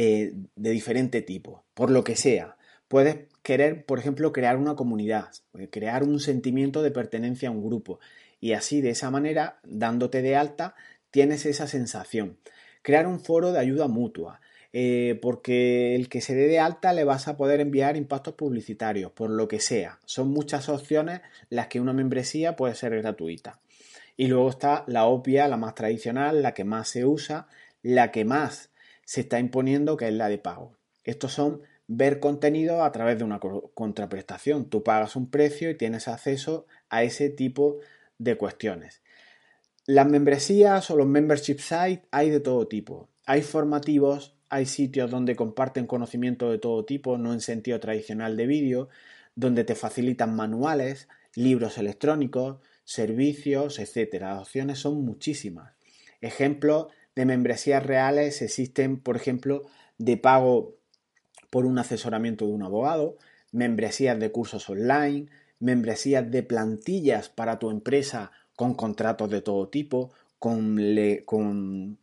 eh, 0.02 0.32
de 0.56 0.70
diferente 0.70 1.20
tipo, 1.20 1.62
por 1.74 1.90
lo 1.90 2.04
que 2.04 2.16
sea. 2.16 2.56
Puedes 2.88 3.18
querer, 3.42 3.84
por 3.84 3.98
ejemplo, 3.98 4.32
crear 4.32 4.56
una 4.56 4.74
comunidad, 4.74 5.28
eh, 5.58 5.68
crear 5.68 6.04
un 6.04 6.20
sentimiento 6.20 6.80
de 6.80 6.90
pertenencia 6.90 7.50
a 7.50 7.52
un 7.52 7.62
grupo 7.62 8.00
y 8.40 8.54
así 8.54 8.80
de 8.80 8.88
esa 8.88 9.10
manera, 9.10 9.60
dándote 9.62 10.22
de 10.22 10.36
alta, 10.36 10.74
tienes 11.10 11.44
esa 11.44 11.66
sensación. 11.66 12.38
Crear 12.80 13.06
un 13.06 13.20
foro 13.20 13.52
de 13.52 13.58
ayuda 13.58 13.88
mutua, 13.88 14.40
eh, 14.72 15.18
porque 15.20 15.94
el 15.96 16.08
que 16.08 16.22
se 16.22 16.34
dé 16.34 16.46
de 16.46 16.60
alta 16.60 16.94
le 16.94 17.04
vas 17.04 17.28
a 17.28 17.36
poder 17.36 17.60
enviar 17.60 17.98
impactos 17.98 18.32
publicitarios, 18.32 19.12
por 19.12 19.28
lo 19.28 19.48
que 19.48 19.60
sea. 19.60 19.98
Son 20.06 20.30
muchas 20.30 20.70
opciones 20.70 21.20
las 21.50 21.66
que 21.66 21.78
una 21.78 21.92
membresía 21.92 22.56
puede 22.56 22.74
ser 22.74 22.96
gratuita. 22.96 23.60
Y 24.16 24.28
luego 24.28 24.48
está 24.48 24.82
la 24.86 25.04
obvia, 25.04 25.46
la 25.46 25.58
más 25.58 25.74
tradicional, 25.74 26.40
la 26.40 26.54
que 26.54 26.64
más 26.64 26.88
se 26.88 27.04
usa, 27.04 27.48
la 27.82 28.10
que 28.10 28.24
más 28.24 28.70
se 29.10 29.22
está 29.22 29.40
imponiendo, 29.40 29.96
que 29.96 30.06
es 30.06 30.14
la 30.14 30.28
de 30.28 30.38
pago. 30.38 30.78
Estos 31.02 31.32
son 31.32 31.62
ver 31.88 32.20
contenido 32.20 32.84
a 32.84 32.92
través 32.92 33.18
de 33.18 33.24
una 33.24 33.40
contraprestación. 33.40 34.70
Tú 34.70 34.84
pagas 34.84 35.16
un 35.16 35.32
precio 35.32 35.68
y 35.68 35.76
tienes 35.76 36.06
acceso 36.06 36.68
a 36.90 37.02
ese 37.02 37.28
tipo 37.28 37.80
de 38.18 38.36
cuestiones. 38.36 39.02
Las 39.84 40.08
membresías 40.08 40.92
o 40.92 40.96
los 40.96 41.08
membership 41.08 41.58
sites 41.58 42.06
hay 42.12 42.30
de 42.30 42.38
todo 42.38 42.68
tipo. 42.68 43.08
Hay 43.26 43.42
formativos, 43.42 44.36
hay 44.48 44.64
sitios 44.66 45.10
donde 45.10 45.34
comparten 45.34 45.88
conocimiento 45.88 46.48
de 46.48 46.58
todo 46.58 46.84
tipo, 46.84 47.18
no 47.18 47.32
en 47.32 47.40
sentido 47.40 47.80
tradicional 47.80 48.36
de 48.36 48.46
vídeo, 48.46 48.90
donde 49.34 49.64
te 49.64 49.74
facilitan 49.74 50.36
manuales, 50.36 51.08
libros 51.34 51.78
electrónicos, 51.78 52.60
servicios, 52.84 53.80
etc. 53.80 54.20
Las 54.20 54.42
opciones 54.42 54.78
son 54.78 55.04
muchísimas. 55.04 55.72
Ejemplos 56.20 56.86
de 57.16 57.24
membresías 57.24 57.84
reales 57.84 58.42
existen, 58.42 59.00
por 59.00 59.16
ejemplo, 59.16 59.62
de 59.98 60.16
pago 60.16 60.76
por 61.50 61.66
un 61.66 61.78
asesoramiento 61.78 62.46
de 62.46 62.52
un 62.52 62.62
abogado, 62.62 63.16
membresías 63.52 64.18
de 64.18 64.30
cursos 64.30 64.68
online, 64.70 65.28
membresías 65.58 66.30
de 66.30 66.42
plantillas 66.42 67.28
para 67.28 67.58
tu 67.58 67.70
empresa 67.70 68.32
con 68.56 68.74
contratos 68.74 69.30
de 69.30 69.42
todo 69.42 69.68
tipo, 69.68 70.12
con, 70.38 70.78
con 71.24 71.98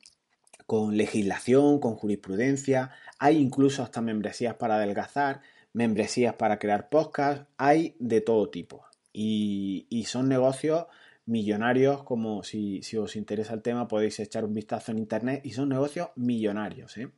con 0.67 0.97
legislación, 0.97 1.79
con 1.79 1.95
jurisprudencia, 1.95 2.91
hay 3.17 3.37
incluso 3.37 3.81
hasta 3.81 4.01
membresías 4.01 4.55
para 4.55 4.75
adelgazar, 4.75 5.41
membresías 5.71 6.35
para 6.35 6.59
crear 6.59 6.89
podcasts, 6.89 7.45
hay 7.57 7.95
de 7.99 8.19
todo 8.21 8.49
tipo. 8.49 8.85
Y, 9.13 9.87
son 10.07 10.29
negocios 10.29 10.85
millonarios, 11.27 12.03
como 12.03 12.43
si, 12.43 12.81
os 12.97 13.15
interesa 13.15 13.53
el 13.53 13.61
tema 13.61 13.87
podéis 13.87 14.19
echar 14.19 14.43
un 14.45 14.53
vistazo 14.53 14.91
en 14.91 14.97
internet, 14.97 15.41
y 15.43 15.51
son 15.51 15.69
negocios 15.69 16.09
millonarios. 16.15 16.97
¿eh? 16.97 17.09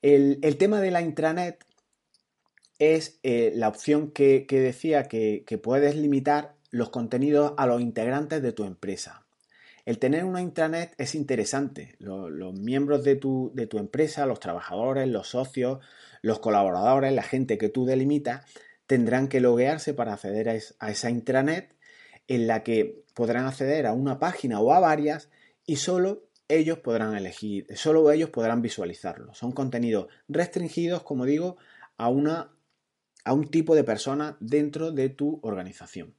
El, 0.00 0.56
tema 0.56 0.80
de 0.80 0.90
la 0.90 1.02
intranet 1.02 1.64
es 2.78 3.18
eh, 3.22 3.52
la 3.54 3.68
opción 3.68 4.10
que, 4.10 4.46
decía 4.48 5.04
que, 5.04 5.44
que 5.46 5.58
puedes 5.58 5.96
limitar 5.96 6.54
los 6.70 6.90
contenidos 6.90 7.52
a 7.56 7.66
los 7.66 7.80
integrantes 7.80 8.42
de 8.42 8.52
tu 8.52 8.64
empresa. 8.64 9.24
El 9.84 9.98
tener 9.98 10.24
una 10.24 10.40
intranet 10.40 10.94
es 10.96 11.14
interesante. 11.14 11.94
Los, 11.98 12.54
miembros 12.54 13.04
de 13.04 13.16
tu, 13.16 13.52
de 13.54 13.66
tu, 13.66 13.78
empresa, 13.78 14.24
los 14.24 14.40
trabajadores, 14.40 15.06
los 15.08 15.28
socios, 15.28 15.80
los 16.22 16.38
colaboradores, 16.38 17.12
la 17.12 17.22
gente 17.22 17.58
que 17.58 17.68
tú 17.68 17.84
delimitas, 17.84 18.46
tendrán 18.86 19.28
que 19.28 19.40
loguearse 19.40 19.92
para 19.92 20.14
acceder 20.14 20.48
a, 20.48 20.88
esa 20.88 21.10
intranet 21.10 21.73
en 22.28 22.46
la 22.46 22.62
que 22.62 23.04
podrán 23.14 23.46
acceder 23.46 23.86
a 23.86 23.92
una 23.92 24.18
página 24.18 24.60
o 24.60 24.72
a 24.72 24.80
varias 24.80 25.28
y 25.66 25.76
solo 25.76 26.24
ellos 26.48 26.78
podrán 26.78 27.16
elegir, 27.16 27.66
solo 27.74 28.10
ellos 28.10 28.30
podrán 28.30 28.62
visualizarlo. 28.62 29.34
Son 29.34 29.52
contenidos 29.52 30.08
restringidos, 30.28 31.02
como 31.02 31.24
digo, 31.24 31.56
a, 31.96 32.08
una, 32.08 32.50
a 33.24 33.32
un 33.32 33.48
tipo 33.48 33.74
de 33.74 33.84
persona 33.84 34.36
dentro 34.40 34.92
de 34.92 35.08
tu 35.08 35.40
organización. 35.42 36.14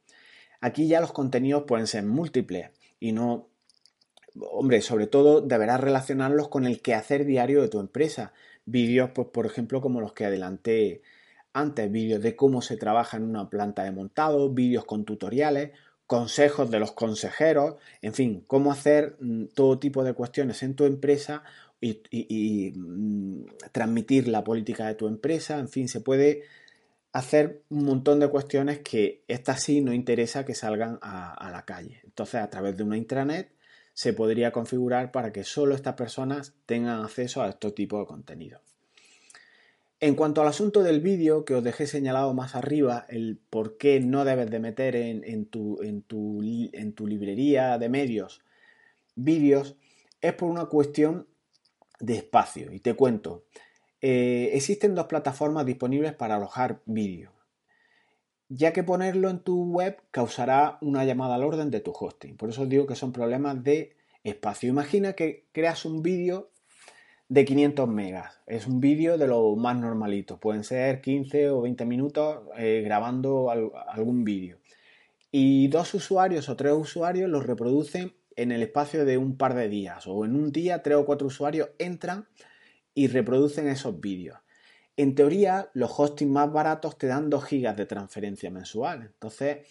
Aquí 0.62 0.88
ya 0.88 1.02
los 1.02 1.12
contenidos 1.12 1.64
pueden 1.68 1.88
ser 1.88 2.04
múltiples 2.06 2.72
y 3.00 3.12
no 3.12 3.50
hombre, 4.52 4.82
sobre 4.82 5.08
todo 5.08 5.42
deberás 5.42 5.80
relacionarlos 5.80 6.50
con 6.50 6.66
el 6.66 6.82
quehacer 6.82 7.26
diario 7.26 7.62
de 7.62 7.70
tu 7.70 7.80
empresa. 7.80 8.34
Vídeos, 8.66 9.12
pues, 9.14 9.28
por 9.30 9.46
ejemplo, 9.46 9.82
como 9.82 10.02
los 10.02 10.14
que 10.14 10.26
adelanté 10.26 11.02
antes, 11.54 11.90
vídeos 11.92 12.22
de 12.22 12.36
cómo 12.36 12.62
se 12.62 12.78
trabaja 12.78 13.18
en 13.18 13.24
una 13.24 13.50
planta 13.50 13.84
de 13.84 13.92
montado, 13.92 14.50
vídeos 14.50 14.86
con 14.86 15.06
tutoriales, 15.06 15.72
consejos 16.08 16.70
de 16.70 16.80
los 16.80 16.92
consejeros, 16.92 17.76
en 18.02 18.14
fin, 18.14 18.44
cómo 18.48 18.72
hacer 18.72 19.18
mm, 19.20 19.46
todo 19.54 19.80
tipo 19.80 20.04
de 20.04 20.14
cuestiones 20.14 20.64
en 20.64 20.76
tu 20.76 20.86
empresa 20.86 21.44
y, 21.82 22.74
mm, 22.76 23.46
transmitir 23.72 24.28
la 24.28 24.44
política 24.44 24.88
de 24.88 24.96
tu 24.96 25.08
empresa, 25.08 25.60
en 25.60 25.70
fin, 25.70 25.88
se 25.88 26.02
puede 26.02 26.44
hacer 27.12 27.64
un 27.70 27.86
montón 27.86 28.20
de 28.20 28.30
cuestiones 28.30 28.80
que 28.80 29.24
esta 29.28 29.58
sí 29.58 29.82
no 29.82 29.94
interesa 29.94 30.46
que 30.46 30.56
salgan 30.56 31.00
a, 31.02 31.34
a 31.34 31.52
la 31.52 31.64
calle. 31.66 32.02
Entonces, 32.04 32.42
a 32.42 32.50
través 32.50 32.76
de 32.78 32.84
una 32.84 32.98
intranet 32.98 33.52
se 33.94 34.14
podría 34.14 34.52
configurar 34.52 35.12
para 35.12 35.32
que 35.32 35.44
solo 35.44 35.76
estas 35.76 35.96
personas 35.96 36.54
tengan 36.66 37.04
acceso 37.04 37.42
a 37.42 37.50
este 37.50 37.72
tipo 37.72 38.00
de 38.00 38.06
contenido. 38.06 38.60
En 40.02 40.16
cuanto 40.16 40.42
al 40.42 40.48
asunto 40.48 40.84
del 40.84 41.00
vídeo 41.00 41.46
que 41.46 41.56
os 41.56 41.64
dejé 41.64 41.88
señalado 41.88 42.34
más 42.34 42.56
arriba, 42.56 43.06
el 43.08 43.40
por 43.50 43.78
qué 43.78 44.02
no 44.02 44.26
debes 44.26 44.52
de 44.52 44.60
meter 44.60 44.96
en, 44.96 45.46
tu, 45.46 45.80
librería 46.42 47.78
de 47.78 47.90
medios 47.90 48.44
vídeos, 49.16 49.78
es 50.20 50.34
por 50.34 50.50
una 50.50 50.66
cuestión 50.66 51.28
de 52.00 52.18
espacio. 52.18 52.74
Y 52.74 52.82
te 52.82 52.94
cuento, 52.94 53.46
eh, 54.02 54.52
existen 54.54 54.96
dos 54.96 55.06
plataformas 55.06 55.66
disponibles 55.66 56.14
para 56.14 56.36
alojar 56.36 56.82
vídeo, 56.86 57.32
ya 58.50 58.74
que 58.74 58.84
ponerlo 58.84 59.30
en 59.30 59.40
tu 59.40 59.64
web 59.64 59.98
causará 60.12 60.78
una 60.82 61.06
llamada 61.06 61.36
al 61.36 61.44
orden 61.44 61.72
de 61.72 61.80
tu 61.80 61.94
hosting. 61.98 62.36
Por 62.36 62.50
eso 62.50 62.64
os 62.64 62.70
digo 62.70 62.86
que 62.86 62.96
son 62.96 63.14
problemas 63.14 63.64
de 63.64 63.96
espacio. 64.26 64.68
Imagina 64.68 65.14
que 65.14 65.46
creas 65.54 65.86
un 65.86 66.04
vídeo 66.04 66.52
de 67.28 67.46
500 67.46 67.88
megas. 67.90 68.42
Es 68.46 68.68
un 68.68 68.80
vídeo 68.80 69.18
de 69.18 69.28
lo 69.28 69.56
más 69.56 69.78
normalito. 69.78 70.40
Pueden 70.40 70.64
ser 70.64 71.02
15 71.02 71.50
o 71.50 71.62
20 71.62 71.86
minutos 71.86 72.44
eh, 72.58 72.82
grabando 72.84 73.50
algún 73.50 74.24
vídeo. 74.24 74.60
Y 75.32 75.68
dos 75.68 75.94
usuarios 75.94 76.48
o 76.50 76.56
tres 76.56 76.74
usuarios 76.74 77.30
los 77.30 77.46
reproducen 77.46 78.14
en 78.36 78.52
el 78.52 78.64
espacio 78.64 79.06
de 79.06 79.18
un 79.18 79.38
par 79.38 79.56
de 79.56 79.70
días. 79.70 80.06
O 80.08 80.26
en 80.26 80.36
un 80.36 80.52
día, 80.52 80.84
tres 80.84 80.98
o 80.98 81.06
cuatro 81.06 81.28
usuarios 81.28 81.70
entran 81.80 82.28
y 82.94 83.08
reproducen 83.08 83.68
esos 83.68 84.00
vídeos. 84.00 84.40
En 84.98 85.16
teoría, 85.16 85.70
los 85.74 85.92
hostings 85.98 86.32
más 86.32 86.52
baratos 86.54 86.98
te 86.98 87.08
dan 87.08 87.30
2 87.30 87.44
gigas 87.44 87.76
de 87.76 87.86
transferencia 87.86 88.50
mensual. 88.50 89.12
Entonces, 89.14 89.68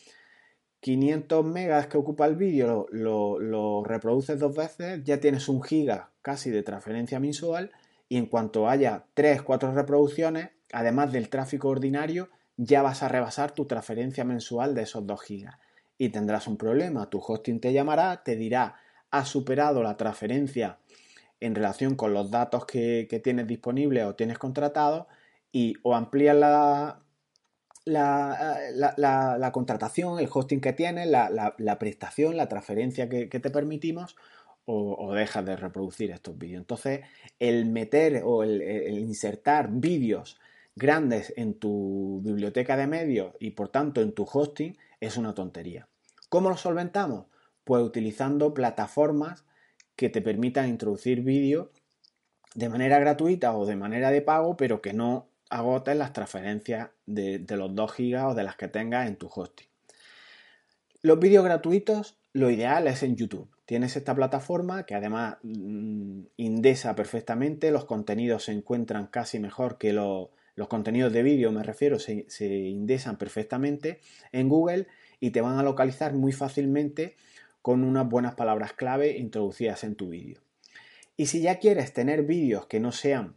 500 0.85 1.47
megas 1.47 1.87
que 1.87 1.97
ocupa 1.97 2.27
el 2.27 2.37
vídeo 2.37 2.89
lo, 2.93 3.83
reproduces 3.85 4.39
dos 4.39 4.55
veces, 4.55 5.03
ya 5.03 5.19
tienes 5.19 5.49
un 5.49 5.63
giga 5.63 6.11
casi 6.21 6.51
de 6.51 6.63
transferencia 6.63 7.19
mensual 7.19 7.73
y 8.07 8.19
en 8.19 8.27
cuanto 8.27 8.69
haya 8.69 9.07
3, 9.15 9.41
4 9.41 9.73
reproducciones, 9.73 10.51
además 10.75 11.11
del 11.11 11.31
tráfico 11.31 11.71
ordinario, 11.71 12.29
ya 12.59 12.83
vas 12.83 13.03
a 13.03 13.09
rebasar 13.09 13.53
tu 13.53 13.65
transferencia 13.65 14.25
mensual 14.25 14.75
de 14.75 14.83
esos 14.83 15.07
2 15.07 15.23
gigas 15.23 15.57
y 15.97 16.11
tendrás 16.11 16.47
un 16.49 16.59
problema. 16.59 17.09
Tu 17.09 17.19
hosting 17.19 17.61
te 17.61 17.73
llamará, 17.73 18.23
te 18.23 18.37
dirá, 18.37 18.77
has 19.11 19.31
superado 19.31 19.83
la 19.83 19.97
transferencia 19.97 20.81
en 21.41 21.55
relación 21.55 21.95
con 21.95 22.13
los 22.13 22.31
datos 22.31 22.67
que, 22.67 23.07
que 23.09 23.21
tienes 23.21 23.47
disponibles 23.47 24.05
o 24.05 24.17
tienes 24.17 24.37
contratados 24.37 25.07
y 25.51 25.77
o 25.83 25.95
amplías 25.95 26.37
la, 26.37 27.04
la, 27.85 29.51
contratación, 29.53 30.19
el 30.19 30.29
hosting 30.33 30.61
que 30.61 30.73
tienes, 30.73 31.09
la, 31.09 31.77
prestación, 31.79 32.37
la 32.37 32.49
transferencia 32.49 33.09
que, 33.09 33.27
te 33.27 33.51
permitimos 33.51 34.17
o, 34.67 35.13
dejas 35.15 35.45
de 35.45 35.57
reproducir 35.57 36.11
estos 36.11 36.39
vídeos. 36.39 36.61
Entonces, 36.61 37.01
el 37.39 37.67
meter 37.67 38.23
o 38.25 38.43
el, 38.43 38.99
insertar 38.99 39.69
vídeos 39.71 40.39
grandes 40.77 41.33
en 41.37 41.55
tu 41.55 42.21
biblioteca 42.25 42.77
de 42.77 42.87
medios 42.87 43.35
y 43.39 43.51
por 43.51 43.69
tanto 43.69 44.01
en 44.01 44.13
tu 44.13 44.27
hosting 44.31 44.77
es 45.01 45.17
una 45.17 45.35
tontería. 45.35 45.87
¿Cómo 46.29 46.49
lo 46.49 46.57
solventamos? 46.57 47.27
Pues 47.65 47.83
utilizando 47.83 48.55
plataformas 48.55 49.45
que 49.95 50.09
te 50.09 50.21
permitan 50.21 50.69
introducir 50.69 51.23
vídeos 51.23 51.69
de 52.55 52.69
manera 52.69 52.99
gratuita 52.99 53.57
o 53.57 53.67
de 53.67 53.77
manera 53.77 54.11
de 54.11 54.23
pago, 54.23 54.57
pero 54.57 54.83
que 54.83 54.93
no 54.93 55.29
agotes 55.51 55.97
las 55.97 56.13
transferencias 56.13 56.91
de, 57.07 57.45
los 57.51 57.75
2 57.75 57.97
GB 57.97 58.27
o 58.27 58.35
de 58.35 58.45
las 58.45 58.57
que 58.57 58.69
tengas 58.69 59.09
en 59.09 59.17
tu 59.17 59.29
hosting. 59.33 59.67
Los 61.03 61.19
vídeos 61.19 61.45
gratuitos, 61.45 62.17
lo 62.33 62.51
ideal 62.51 62.87
es 62.87 63.03
en 63.03 63.17
YouTube. 63.17 63.49
Tienes 63.67 63.97
esta 63.97 64.15
plataforma 64.15 64.85
que 64.85 64.95
además 64.95 65.37
mm, 65.43 66.23
indesa 66.37 66.95
perfectamente, 66.95 67.71
los 67.71 67.85
contenidos 67.85 68.45
se 68.45 68.53
encuentran 68.53 69.07
casi 69.07 69.39
mejor 69.39 69.79
que 69.79 69.93
los 69.93 70.31
contenidos 70.69 71.13
de 71.13 71.23
vídeo, 71.23 71.53
me 71.53 71.63
refiero, 71.63 71.99
se, 71.99 72.25
se 72.29 72.47
indesan 72.47 73.17
perfectamente 73.17 74.01
en 74.33 74.49
Google 74.49 74.87
y 75.21 75.31
te 75.31 75.41
van 75.41 75.59
a 75.59 75.63
localizar 75.63 76.15
muy 76.15 76.33
fácilmente 76.33 77.17
con 77.63 77.83
unas 77.83 78.09
buenas 78.09 78.35
palabras 78.35 78.75
clave 78.75 79.17
introducidas 79.17 79.85
en 79.85 79.95
tu 79.95 80.11
vídeo. 80.11 80.41
Y 81.17 81.27
si 81.27 81.41
ya 81.41 81.59
quieres 81.59 81.93
tener 81.93 82.25
vídeos 82.25 82.67
que 82.67 82.81
no 82.81 82.93
sean 82.93 83.37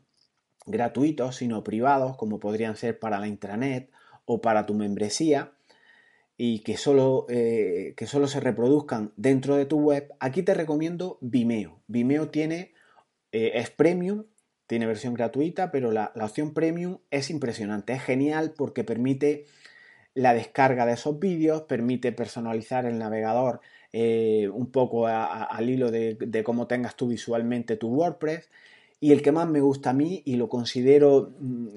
gratuitos, 0.67 1.37
sino 1.37 1.63
privados, 1.63 2.17
como 2.17 2.39
podrían 2.39 2.75
ser 2.75 2.99
para 2.99 3.19
la 3.19 3.27
intranet 3.27 3.89
o 4.25 4.41
para 4.41 4.65
tu 4.65 4.73
membresía, 4.73 5.53
y 6.37 6.59
que 6.59 6.77
solo, 6.77 7.25
eh, 7.29 7.95
que 7.97 8.05
solo 8.05 8.27
se 8.27 8.39
reproduzcan 8.39 9.11
dentro 9.15 9.55
de 9.55 9.65
tu 9.65 9.79
web, 9.79 10.13
aquí 10.19 10.43
te 10.43 10.53
recomiendo 10.53 11.17
Vimeo. 11.21 11.81
Vimeo 11.87 12.29
tiene, 12.29 12.73
eh, 13.31 13.53
es 13.55 13.71
premium, 13.71 14.25
tiene 14.67 14.85
versión 14.85 15.15
gratuita, 15.15 15.71
pero 15.71 15.91
la, 15.91 16.11
opción 16.15 16.53
premium 16.53 16.99
es 17.09 17.31
impresionante, 17.31 17.93
es 17.93 18.03
genial 18.03 18.53
porque 18.55 18.83
permite 18.83 19.45
la 20.13 20.33
descarga 20.33 20.85
de 20.85 20.93
esos 20.93 21.19
vídeos, 21.19 21.63
permite 21.63 22.11
personalizar 22.11 22.85
el 22.85 22.99
navegador 22.99 23.61
eh, 23.93 24.49
un 24.53 24.71
poco 24.71 25.07
al 25.07 25.69
hilo 25.69 25.89
de, 25.89 26.15
de, 26.15 26.43
cómo 26.43 26.67
tengas 26.67 26.95
tú 26.95 27.07
visualmente 27.07 27.77
tu 27.77 27.87
WordPress 27.87 28.49
y 28.99 29.11
el 29.11 29.21
que 29.21 29.31
más 29.31 29.47
me 29.47 29.61
gusta 29.61 29.91
a 29.91 29.93
mí 29.93 30.21
y 30.25 30.35
lo 30.35 30.49
considero 30.49 31.35
mm, 31.39 31.69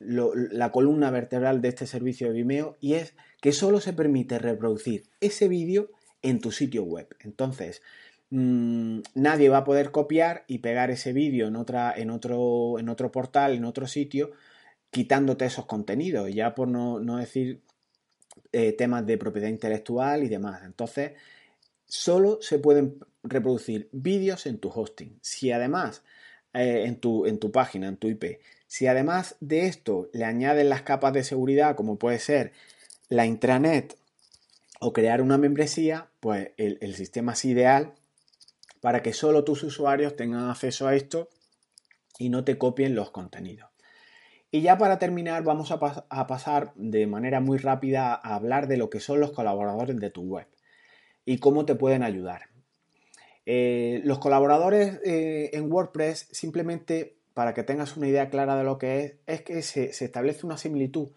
la 0.00 0.70
columna 0.70 1.10
vertebral 1.10 1.62
de 1.62 1.68
este 1.68 1.86
servicio 1.86 2.28
de 2.28 2.34
Vimeo 2.34 2.76
y 2.80 2.94
es 2.94 3.14
que 3.40 3.52
solo 3.52 3.80
se 3.80 3.92
permite 3.92 4.38
reproducir 4.38 5.04
ese 5.20 5.48
vídeo 5.48 5.90
en 6.22 6.40
tu 6.40 6.50
sitio 6.50 6.84
web. 6.84 7.08
Entonces, 7.20 7.82
mm, 8.30 9.00
nadie 9.14 9.48
va 9.48 9.58
a 9.58 9.64
poder 9.64 9.90
copiar 9.90 10.44
y 10.46 10.58
pegar 10.58 10.90
ese 10.90 11.12
vídeo 11.12 11.48
en, 11.48 11.56
otra, 11.56 11.94
en, 11.96 12.10
otro, 12.10 12.78
en 12.78 12.88
otro 12.88 13.10
portal, 13.10 13.54
en 13.54 13.64
otro 13.64 13.86
sitio, 13.86 14.32
quitándote 14.90 15.46
esos 15.46 15.66
contenidos, 15.66 16.32
ya 16.32 16.54
por 16.54 16.68
no, 16.68 17.16
decir 17.16 17.62
eh, 18.52 18.72
temas 18.72 19.06
de 19.06 19.18
propiedad 19.18 19.48
intelectual 19.48 20.24
y 20.24 20.28
demás. 20.28 20.62
Entonces, 20.64 21.12
solo 21.86 22.38
se 22.40 22.58
pueden 22.58 22.98
reproducir 23.22 23.88
vídeos 23.92 24.46
en 24.46 24.58
tu 24.58 24.68
hosting. 24.68 25.18
Si 25.20 25.50
además 25.52 26.02
eh, 26.54 26.84
en, 26.86 26.96
tu, 26.96 27.26
en 27.26 27.38
tu 27.38 27.50
página, 27.50 27.88
en 27.88 27.96
tu 27.96 28.08
IP. 28.08 28.40
Si 28.66 28.86
además 28.86 29.36
de 29.40 29.66
esto 29.66 30.08
le 30.12 30.24
añades 30.24 30.64
las 30.66 30.82
capas 30.82 31.12
de 31.12 31.24
seguridad, 31.24 31.76
como 31.76 31.98
puede 31.98 32.18
ser 32.18 32.52
la 33.08 33.26
intranet 33.26 33.96
o 34.80 34.92
crear 34.92 35.20
una 35.20 35.38
membresía, 35.38 36.08
pues 36.20 36.50
el, 36.56 36.94
sistema 36.94 37.32
es 37.32 37.44
ideal 37.44 37.94
para 38.80 39.02
que 39.02 39.12
solo 39.12 39.44
tus 39.44 39.62
usuarios 39.62 40.16
tengan 40.16 40.50
acceso 40.50 40.86
a 40.86 40.94
esto 40.94 41.28
y 42.18 42.28
no 42.28 42.44
te 42.44 42.58
copien 42.58 42.94
los 42.94 43.10
contenidos. 43.10 43.70
Y 44.50 44.60
ya 44.60 44.78
para 44.78 44.98
terminar 44.98 45.42
vamos 45.42 45.72
a, 45.72 45.78
pasar 46.26 46.72
de 46.76 47.06
manera 47.06 47.40
muy 47.40 47.58
rápida 47.58 48.14
a 48.14 48.34
hablar 48.34 48.68
de 48.68 48.76
lo 48.76 48.90
que 48.90 49.00
son 49.00 49.20
los 49.20 49.32
colaboradores 49.32 49.98
de 49.98 50.10
tu 50.10 50.22
web 50.22 50.46
y 51.24 51.38
cómo 51.38 51.64
te 51.64 51.74
pueden 51.74 52.02
ayudar. 52.02 52.53
Eh, 53.46 54.00
los 54.04 54.18
colaboradores 54.18 55.00
eh, 55.04 55.50
en 55.52 55.70
WordPress, 55.70 56.28
simplemente 56.30 57.16
para 57.34 57.52
que 57.52 57.62
tengas 57.62 57.96
una 57.96 58.08
idea 58.08 58.30
clara 58.30 58.56
de 58.56 58.64
lo 58.64 58.78
que 58.78 59.00
es, 59.00 59.14
es 59.26 59.42
que 59.42 59.62
se, 59.62 59.90
establece 60.04 60.46
una 60.46 60.56
similitud 60.56 61.08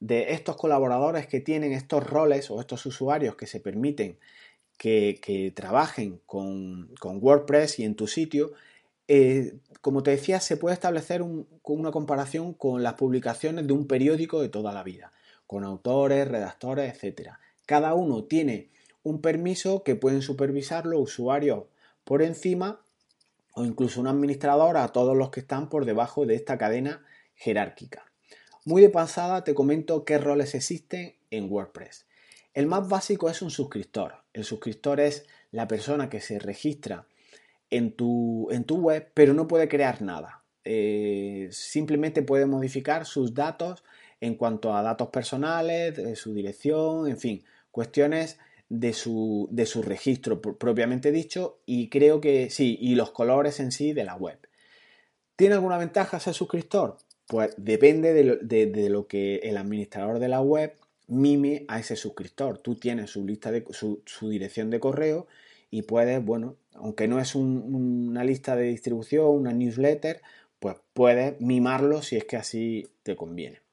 de 0.00 0.32
estos 0.32 0.56
colaboradores 0.56 1.26
que 1.26 1.40
tienen 1.40 1.72
estos 1.72 2.04
roles 2.04 2.50
o 2.50 2.60
estos 2.60 2.86
usuarios 2.86 3.36
que 3.36 3.46
se 3.46 3.60
permiten 3.60 4.18
que, 4.78 5.52
trabajen 5.54 6.20
con, 6.26 6.90
WordPress 7.02 7.78
y 7.80 7.84
en 7.84 7.94
tu 7.94 8.06
sitio. 8.06 8.52
Eh, 9.08 9.54
como 9.80 10.02
te 10.02 10.12
decía, 10.12 10.40
se 10.40 10.56
puede 10.56 10.74
establecer 10.74 11.22
una 11.22 11.90
comparación 11.90 12.54
con 12.54 12.82
las 12.82 12.94
publicaciones 12.94 13.66
de 13.66 13.72
un 13.72 13.86
periódico 13.86 14.40
de 14.40 14.48
toda 14.48 14.72
la 14.72 14.82
vida, 14.82 15.12
con 15.46 15.64
autores, 15.64 16.26
redactores, 16.28 17.02
etc. 17.02 17.32
Cada 17.66 17.94
uno 17.94 18.24
tiene 18.24 18.70
un 19.02 19.20
permiso 19.20 19.82
que 19.82 19.96
pueden 19.96 20.22
supervisar 20.22 20.86
los 20.86 21.00
usuarios 21.02 21.64
por 22.04 22.22
encima 22.22 22.80
o 23.54 23.64
incluso 23.64 24.00
un 24.00 24.08
administrador 24.08 24.76
a 24.76 24.88
todos 24.88 25.16
los 25.16 25.30
que 25.30 25.40
están 25.40 25.68
por 25.68 25.84
debajo 25.84 26.26
de 26.26 26.34
esta 26.34 26.58
cadena 26.58 27.04
jerárquica. 27.34 28.04
Muy 28.64 28.82
de 28.82 28.90
pasada 28.90 29.44
te 29.44 29.54
comento 29.54 30.04
qué 30.04 30.18
roles 30.18 30.54
existen 30.54 31.16
en 31.30 31.50
WordPress. 31.50 32.06
El 32.54 32.66
más 32.66 32.88
básico 32.88 33.28
es 33.28 33.42
un 33.42 33.50
suscriptor. 33.50 34.14
El 34.32 34.44
suscriptor 34.44 35.00
es 35.00 35.26
la 35.50 35.68
persona 35.68 36.08
que 36.08 36.20
se 36.20 36.38
registra 36.38 37.06
en 37.70 37.92
tu, 37.92 38.48
en 38.50 38.64
tu 38.64 38.76
web 38.76 39.10
pero 39.14 39.34
no 39.34 39.46
puede 39.48 39.68
crear 39.68 40.02
nada. 40.02 40.42
Eh, 40.64 41.48
simplemente 41.52 42.22
puede 42.22 42.46
modificar 42.46 43.04
sus 43.04 43.34
datos 43.34 43.84
en 44.20 44.36
cuanto 44.36 44.74
a 44.74 44.82
datos 44.82 45.08
personales, 45.08 45.96
de 45.96 46.16
su 46.16 46.32
dirección, 46.32 47.08
en 47.08 47.18
fin, 47.18 47.44
cuestiones 47.70 48.38
de 48.80 48.92
su, 48.92 49.48
de 49.52 49.66
su 49.66 49.82
registro 49.82 50.40
propiamente 50.40 51.12
dicho 51.12 51.58
y 51.64 51.88
creo 51.88 52.20
que 52.20 52.50
sí, 52.50 52.76
y 52.80 52.96
los 52.96 53.10
colores 53.10 53.60
en 53.60 53.70
sí 53.70 53.92
de 53.92 54.04
la 54.04 54.16
web. 54.16 54.38
¿Tiene 55.36 55.54
alguna 55.54 55.78
ventaja 55.78 56.18
ser 56.18 56.34
suscriptor? 56.34 56.98
Pues 57.28 57.54
depende 57.56 58.12
de 58.12 58.88
lo, 58.90 59.06
que 59.06 59.36
el 59.36 59.56
administrador 59.56 60.18
de 60.18 60.28
la 60.28 60.40
web 60.40 60.74
mime 61.06 61.64
a 61.68 61.78
ese 61.78 61.96
suscriptor. 61.96 62.58
Tú 62.58 62.74
tienes 62.74 63.10
su 63.10 63.24
lista 63.24 63.50
de 63.50 63.64
su, 63.70 64.02
dirección 64.22 64.70
de 64.70 64.80
correo 64.80 65.26
y 65.70 65.82
puedes, 65.82 66.24
bueno, 66.24 66.56
aunque 66.74 67.08
no 67.08 67.20
es 67.20 67.34
una 67.34 68.24
lista 68.24 68.56
de 68.56 68.64
distribución, 68.64 69.26
una 69.26 69.52
newsletter, 69.52 70.20
pues 70.58 70.76
puedes 70.92 71.40
mimarlo 71.40 72.02
si 72.02 72.16
es 72.16 72.24
que 72.24 72.36
así 72.36 72.88
te 73.02 73.16
conviene. 73.16 73.63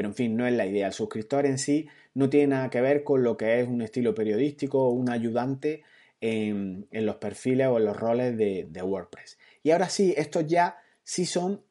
Pero 0.00 0.08
en 0.08 0.14
fin, 0.14 0.34
no 0.34 0.46
es 0.46 0.54
la 0.54 0.64
idea. 0.64 0.86
El 0.86 0.94
suscriptor 0.94 1.44
en 1.44 1.58
sí 1.58 1.86
no 2.14 2.30
tiene 2.30 2.46
nada 2.46 2.70
que 2.70 2.80
ver 2.80 3.04
con 3.04 3.22
lo 3.22 3.36
que 3.36 3.60
es 3.60 3.68
un 3.68 3.82
estilo 3.82 4.14
periodístico 4.14 4.82
o 4.82 4.92
un 4.92 5.10
ayudante 5.10 5.82
en, 6.22 6.88
los 6.90 7.16
perfiles 7.16 7.66
o 7.66 7.76
en 7.76 7.84
los 7.84 7.94
roles 7.94 8.34
de, 8.34 8.82
WordPress. 8.82 9.36
Y 9.62 9.72
ahora 9.72 9.90
sí, 9.90 10.14
estos 10.16 10.46
ya 10.46 10.78
sí 11.02 11.26
son 11.26 11.62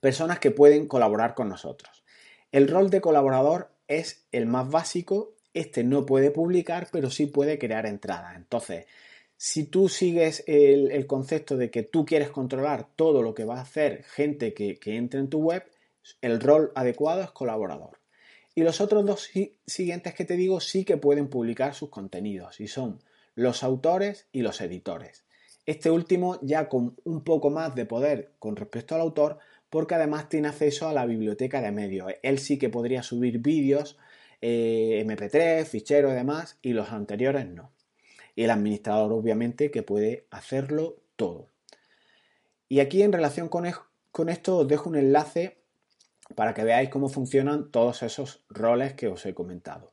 personas 0.00 0.38
que 0.38 0.50
pueden 0.50 0.86
colaborar 0.86 1.34
con 1.34 1.50
nosotros. 1.50 2.02
El 2.52 2.68
rol 2.68 2.88
de 2.88 3.02
colaborador 3.02 3.70
es 3.86 4.24
el 4.32 4.46
más 4.46 4.70
básico. 4.70 5.34
Este 5.52 5.84
no 5.84 6.06
puede 6.06 6.30
publicar, 6.30 6.88
pero 6.90 7.10
sí 7.10 7.26
puede 7.26 7.58
crear 7.58 7.84
entradas. 7.84 8.34
Entonces, 8.34 8.86
si 9.36 9.64
tú 9.64 9.90
sigues 9.90 10.42
el, 10.46 11.06
concepto 11.06 11.58
de 11.58 11.70
que 11.70 11.82
tú 11.82 12.06
quieres 12.06 12.30
controlar 12.30 12.86
todo 12.96 13.20
lo 13.20 13.34
que 13.34 13.44
va 13.44 13.58
a 13.58 13.60
hacer 13.64 14.04
gente 14.04 14.54
que, 14.54 14.78
entre 14.86 15.20
en 15.20 15.28
tu 15.28 15.40
web, 15.40 15.64
el 16.20 16.40
rol 16.40 16.72
adecuado 16.74 17.22
es 17.22 17.30
colaborador. 17.30 18.00
Y 18.54 18.62
los 18.62 18.80
otros 18.80 19.06
dos 19.06 19.30
siguientes 19.66 20.14
que 20.14 20.24
te 20.24 20.36
digo 20.36 20.60
sí 20.60 20.84
que 20.84 20.96
pueden 20.96 21.28
publicar 21.28 21.74
sus 21.74 21.90
contenidos 21.90 22.60
y 22.60 22.66
son 22.66 23.02
los 23.34 23.62
autores 23.62 24.26
y 24.32 24.42
los 24.42 24.60
editores. 24.60 25.24
Este 25.64 25.90
último 25.90 26.38
ya 26.42 26.68
con 26.68 26.96
un 27.04 27.22
poco 27.22 27.50
más 27.50 27.74
de 27.74 27.86
poder 27.86 28.32
con 28.38 28.56
respecto 28.56 28.94
al 28.94 29.02
autor 29.02 29.38
porque 29.70 29.94
además 29.94 30.28
tiene 30.28 30.48
acceso 30.48 30.88
a 30.88 30.92
la 30.92 31.06
biblioteca 31.06 31.60
de 31.60 31.70
medios. 31.70 32.12
Él 32.22 32.38
sí 32.38 32.58
que 32.58 32.68
podría 32.68 33.02
subir 33.02 33.38
vídeos, 33.38 33.98
eh, 34.40 35.04
MP3, 35.06 35.64
ficheros 35.66 36.12
y 36.12 36.16
demás 36.16 36.58
y 36.62 36.72
los 36.72 36.90
anteriores 36.90 37.46
no 37.46 37.70
y 38.38 38.44
el 38.44 38.50
administrador 38.50 39.12
obviamente 39.12 39.72
que 39.72 39.82
puede 39.82 40.28
hacerlo 40.30 41.02
todo. 41.16 41.48
Y 42.68 42.78
aquí 42.78 43.02
en 43.02 43.12
relación 43.12 43.48
con, 43.48 43.66
esto 43.66 44.58
os 44.58 44.68
dejo 44.68 44.88
un 44.88 44.94
enlace 44.94 45.57
para 46.34 46.54
que 46.54 46.64
veáis 46.64 46.88
cómo 46.88 47.08
funcionan 47.08 47.70
todos 47.70 48.02
esos 48.02 48.44
roles 48.48 48.94
que 48.94 49.08
os 49.08 49.24
he 49.26 49.34
comentado. 49.34 49.92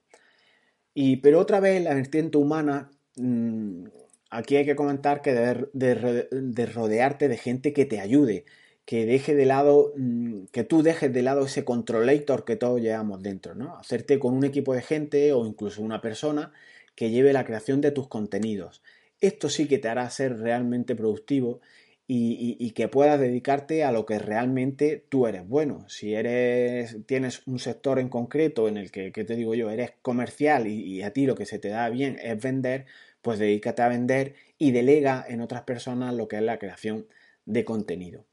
Y 0.94 1.18
pero 1.18 1.40
otra 1.40 1.60
vez 1.60 1.84
la 1.84 1.94
vertiente 1.94 2.38
humana, 2.38 2.90
mm, 3.18 3.86
aquí 4.30 4.56
hay 4.56 4.66
que 4.66 4.76
comentar 4.76 5.22
que 5.22 5.34
de, 5.34 6.28
de, 6.32 6.66
rodearte 6.66 7.28
de 7.28 7.38
gente 7.38 7.74
que 7.74 7.86
te 7.86 8.00
ayude, 8.00 8.46
que 8.86 9.06
deje 9.06 9.36
de 9.36 9.46
lado, 9.46 9.94
mm, 9.98 10.46
que 10.52 10.64
tú 10.64 10.84
dejes 10.84 11.12
de 11.12 11.22
lado 11.22 11.46
ese 11.46 11.66
controlator 11.66 12.46
que 12.46 12.56
todos 12.56 12.82
llevamos 12.82 13.22
dentro, 13.22 13.56
¿no? 13.56 13.78
Hacerte 13.78 14.20
con 14.20 14.34
un 14.34 14.46
equipo 14.46 14.74
de 14.74 14.82
gente 14.82 15.34
o 15.34 15.46
incluso 15.46 15.82
una 15.82 16.02
persona 16.02 16.54
que 16.96 17.10
lleve 17.10 17.34
la 17.34 17.46
creación 17.46 17.82
de 17.82 17.92
tus 17.92 18.08
contenidos. 18.08 18.82
Esto 19.20 19.50
sí 19.50 19.68
que 19.68 19.80
te 19.80 19.90
hará 19.90 20.10
ser 20.10 20.40
realmente 20.40 20.96
productivo 20.96 21.62
y, 22.08 22.72
que 22.72 22.88
puedas 22.88 23.20
dedicarte 23.20 23.84
a 23.84 23.92
lo 23.92 24.06
que 24.06 24.20
realmente 24.20 25.06
tú 25.10 25.28
eres 25.28 25.48
bueno. 25.48 25.86
Si 25.90 26.14
eres, 26.14 26.98
tienes 27.08 27.42
un 27.48 27.60
sector 27.60 28.00
en 28.00 28.10
concreto 28.10 28.68
en 28.68 28.78
el 28.78 28.92
que, 28.92 29.12
¿qué 29.12 29.24
te 29.24 29.36
digo 29.36 29.56
yo, 29.56 29.70
eres 29.72 29.94
comercial 30.02 30.68
y, 30.68 30.82
y, 30.84 31.02
a 31.02 31.12
ti 31.12 31.26
lo 31.26 31.36
que 31.36 31.46
se 31.46 31.60
te 31.60 31.70
da 31.70 31.90
bien 31.90 32.20
es 32.22 32.42
vender, 32.42 32.86
pues 33.22 33.40
dedícate 33.40 33.82
a 33.82 33.88
vender 33.88 34.36
y 34.58 34.72
delega 34.72 35.26
en 35.28 35.42
otras 35.42 35.64
personas 35.64 36.14
lo 36.14 36.28
que 36.28 36.38
es 36.38 36.44
la 36.44 36.60
creación 36.60 37.08
de 37.46 37.66
contenido. 37.66 38.26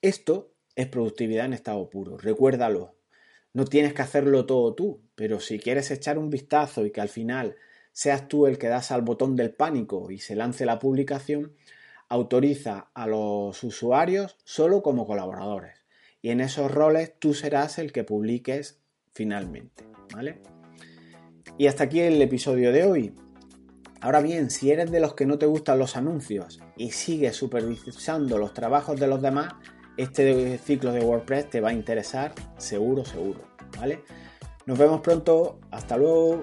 Esto 0.00 0.54
es 0.74 0.86
productividad 0.86 1.44
en 1.44 1.52
estado 1.52 1.90
puro, 1.90 2.16
recuérdalo. 2.16 2.94
No 3.52 3.64
tienes 3.64 3.92
que 3.92 4.02
hacerlo 4.02 4.46
todo 4.46 4.74
tú, 4.74 5.02
pero 5.14 5.40
si 5.40 5.58
quieres 5.58 5.90
echar 5.90 6.18
un 6.18 6.30
vistazo 6.30 6.86
y 6.86 6.90
que 6.90 7.00
al 7.00 7.08
final 7.08 7.56
seas 7.92 8.28
tú 8.28 8.46
el 8.46 8.58
que 8.58 8.68
das 8.68 8.92
al 8.92 9.02
botón 9.02 9.36
del 9.36 9.52
pánico 9.52 10.10
y 10.10 10.18
se 10.18 10.36
lance 10.36 10.64
la 10.64 10.78
publicación, 10.78 11.52
autoriza 12.10 12.90
a 12.92 13.06
los 13.06 13.64
usuarios 13.64 14.36
solo 14.44 14.82
como 14.82 15.06
colaboradores. 15.06 15.86
Y 16.20 16.30
en 16.30 16.40
esos 16.40 16.70
roles 16.70 17.14
tú 17.18 17.32
serás 17.32 17.78
el 17.78 17.92
que 17.92 18.04
publiques 18.04 18.78
finalmente. 19.14 19.86
¿Vale? 20.14 20.42
Y 21.56 21.68
hasta 21.68 21.84
aquí 21.84 22.00
el 22.00 22.20
episodio 22.20 22.72
de 22.72 22.84
hoy. 22.84 23.14
Ahora 24.02 24.20
bien, 24.20 24.50
si 24.50 24.70
eres 24.70 24.90
de 24.90 25.00
los 25.00 25.14
que 25.14 25.26
no 25.26 25.38
te 25.38 25.46
gustan 25.46 25.78
los 25.78 25.96
anuncios 25.96 26.60
y 26.76 26.90
sigues 26.90 27.36
supervisando 27.36 28.38
los 28.38 28.54
trabajos 28.54 28.98
de 28.98 29.06
los 29.06 29.22
demás, 29.22 29.54
este 29.96 30.58
ciclo 30.58 30.92
de 30.92 31.04
WordPress 31.04 31.50
te 31.50 31.60
va 31.60 31.70
a 31.70 31.74
interesar 31.74 32.32
seguro, 32.56 33.04
seguro. 33.04 33.40
¿Vale? 33.78 34.02
Nos 34.66 34.78
vemos 34.78 35.00
pronto. 35.00 35.60
Hasta 35.70 35.96
luego. 35.96 36.42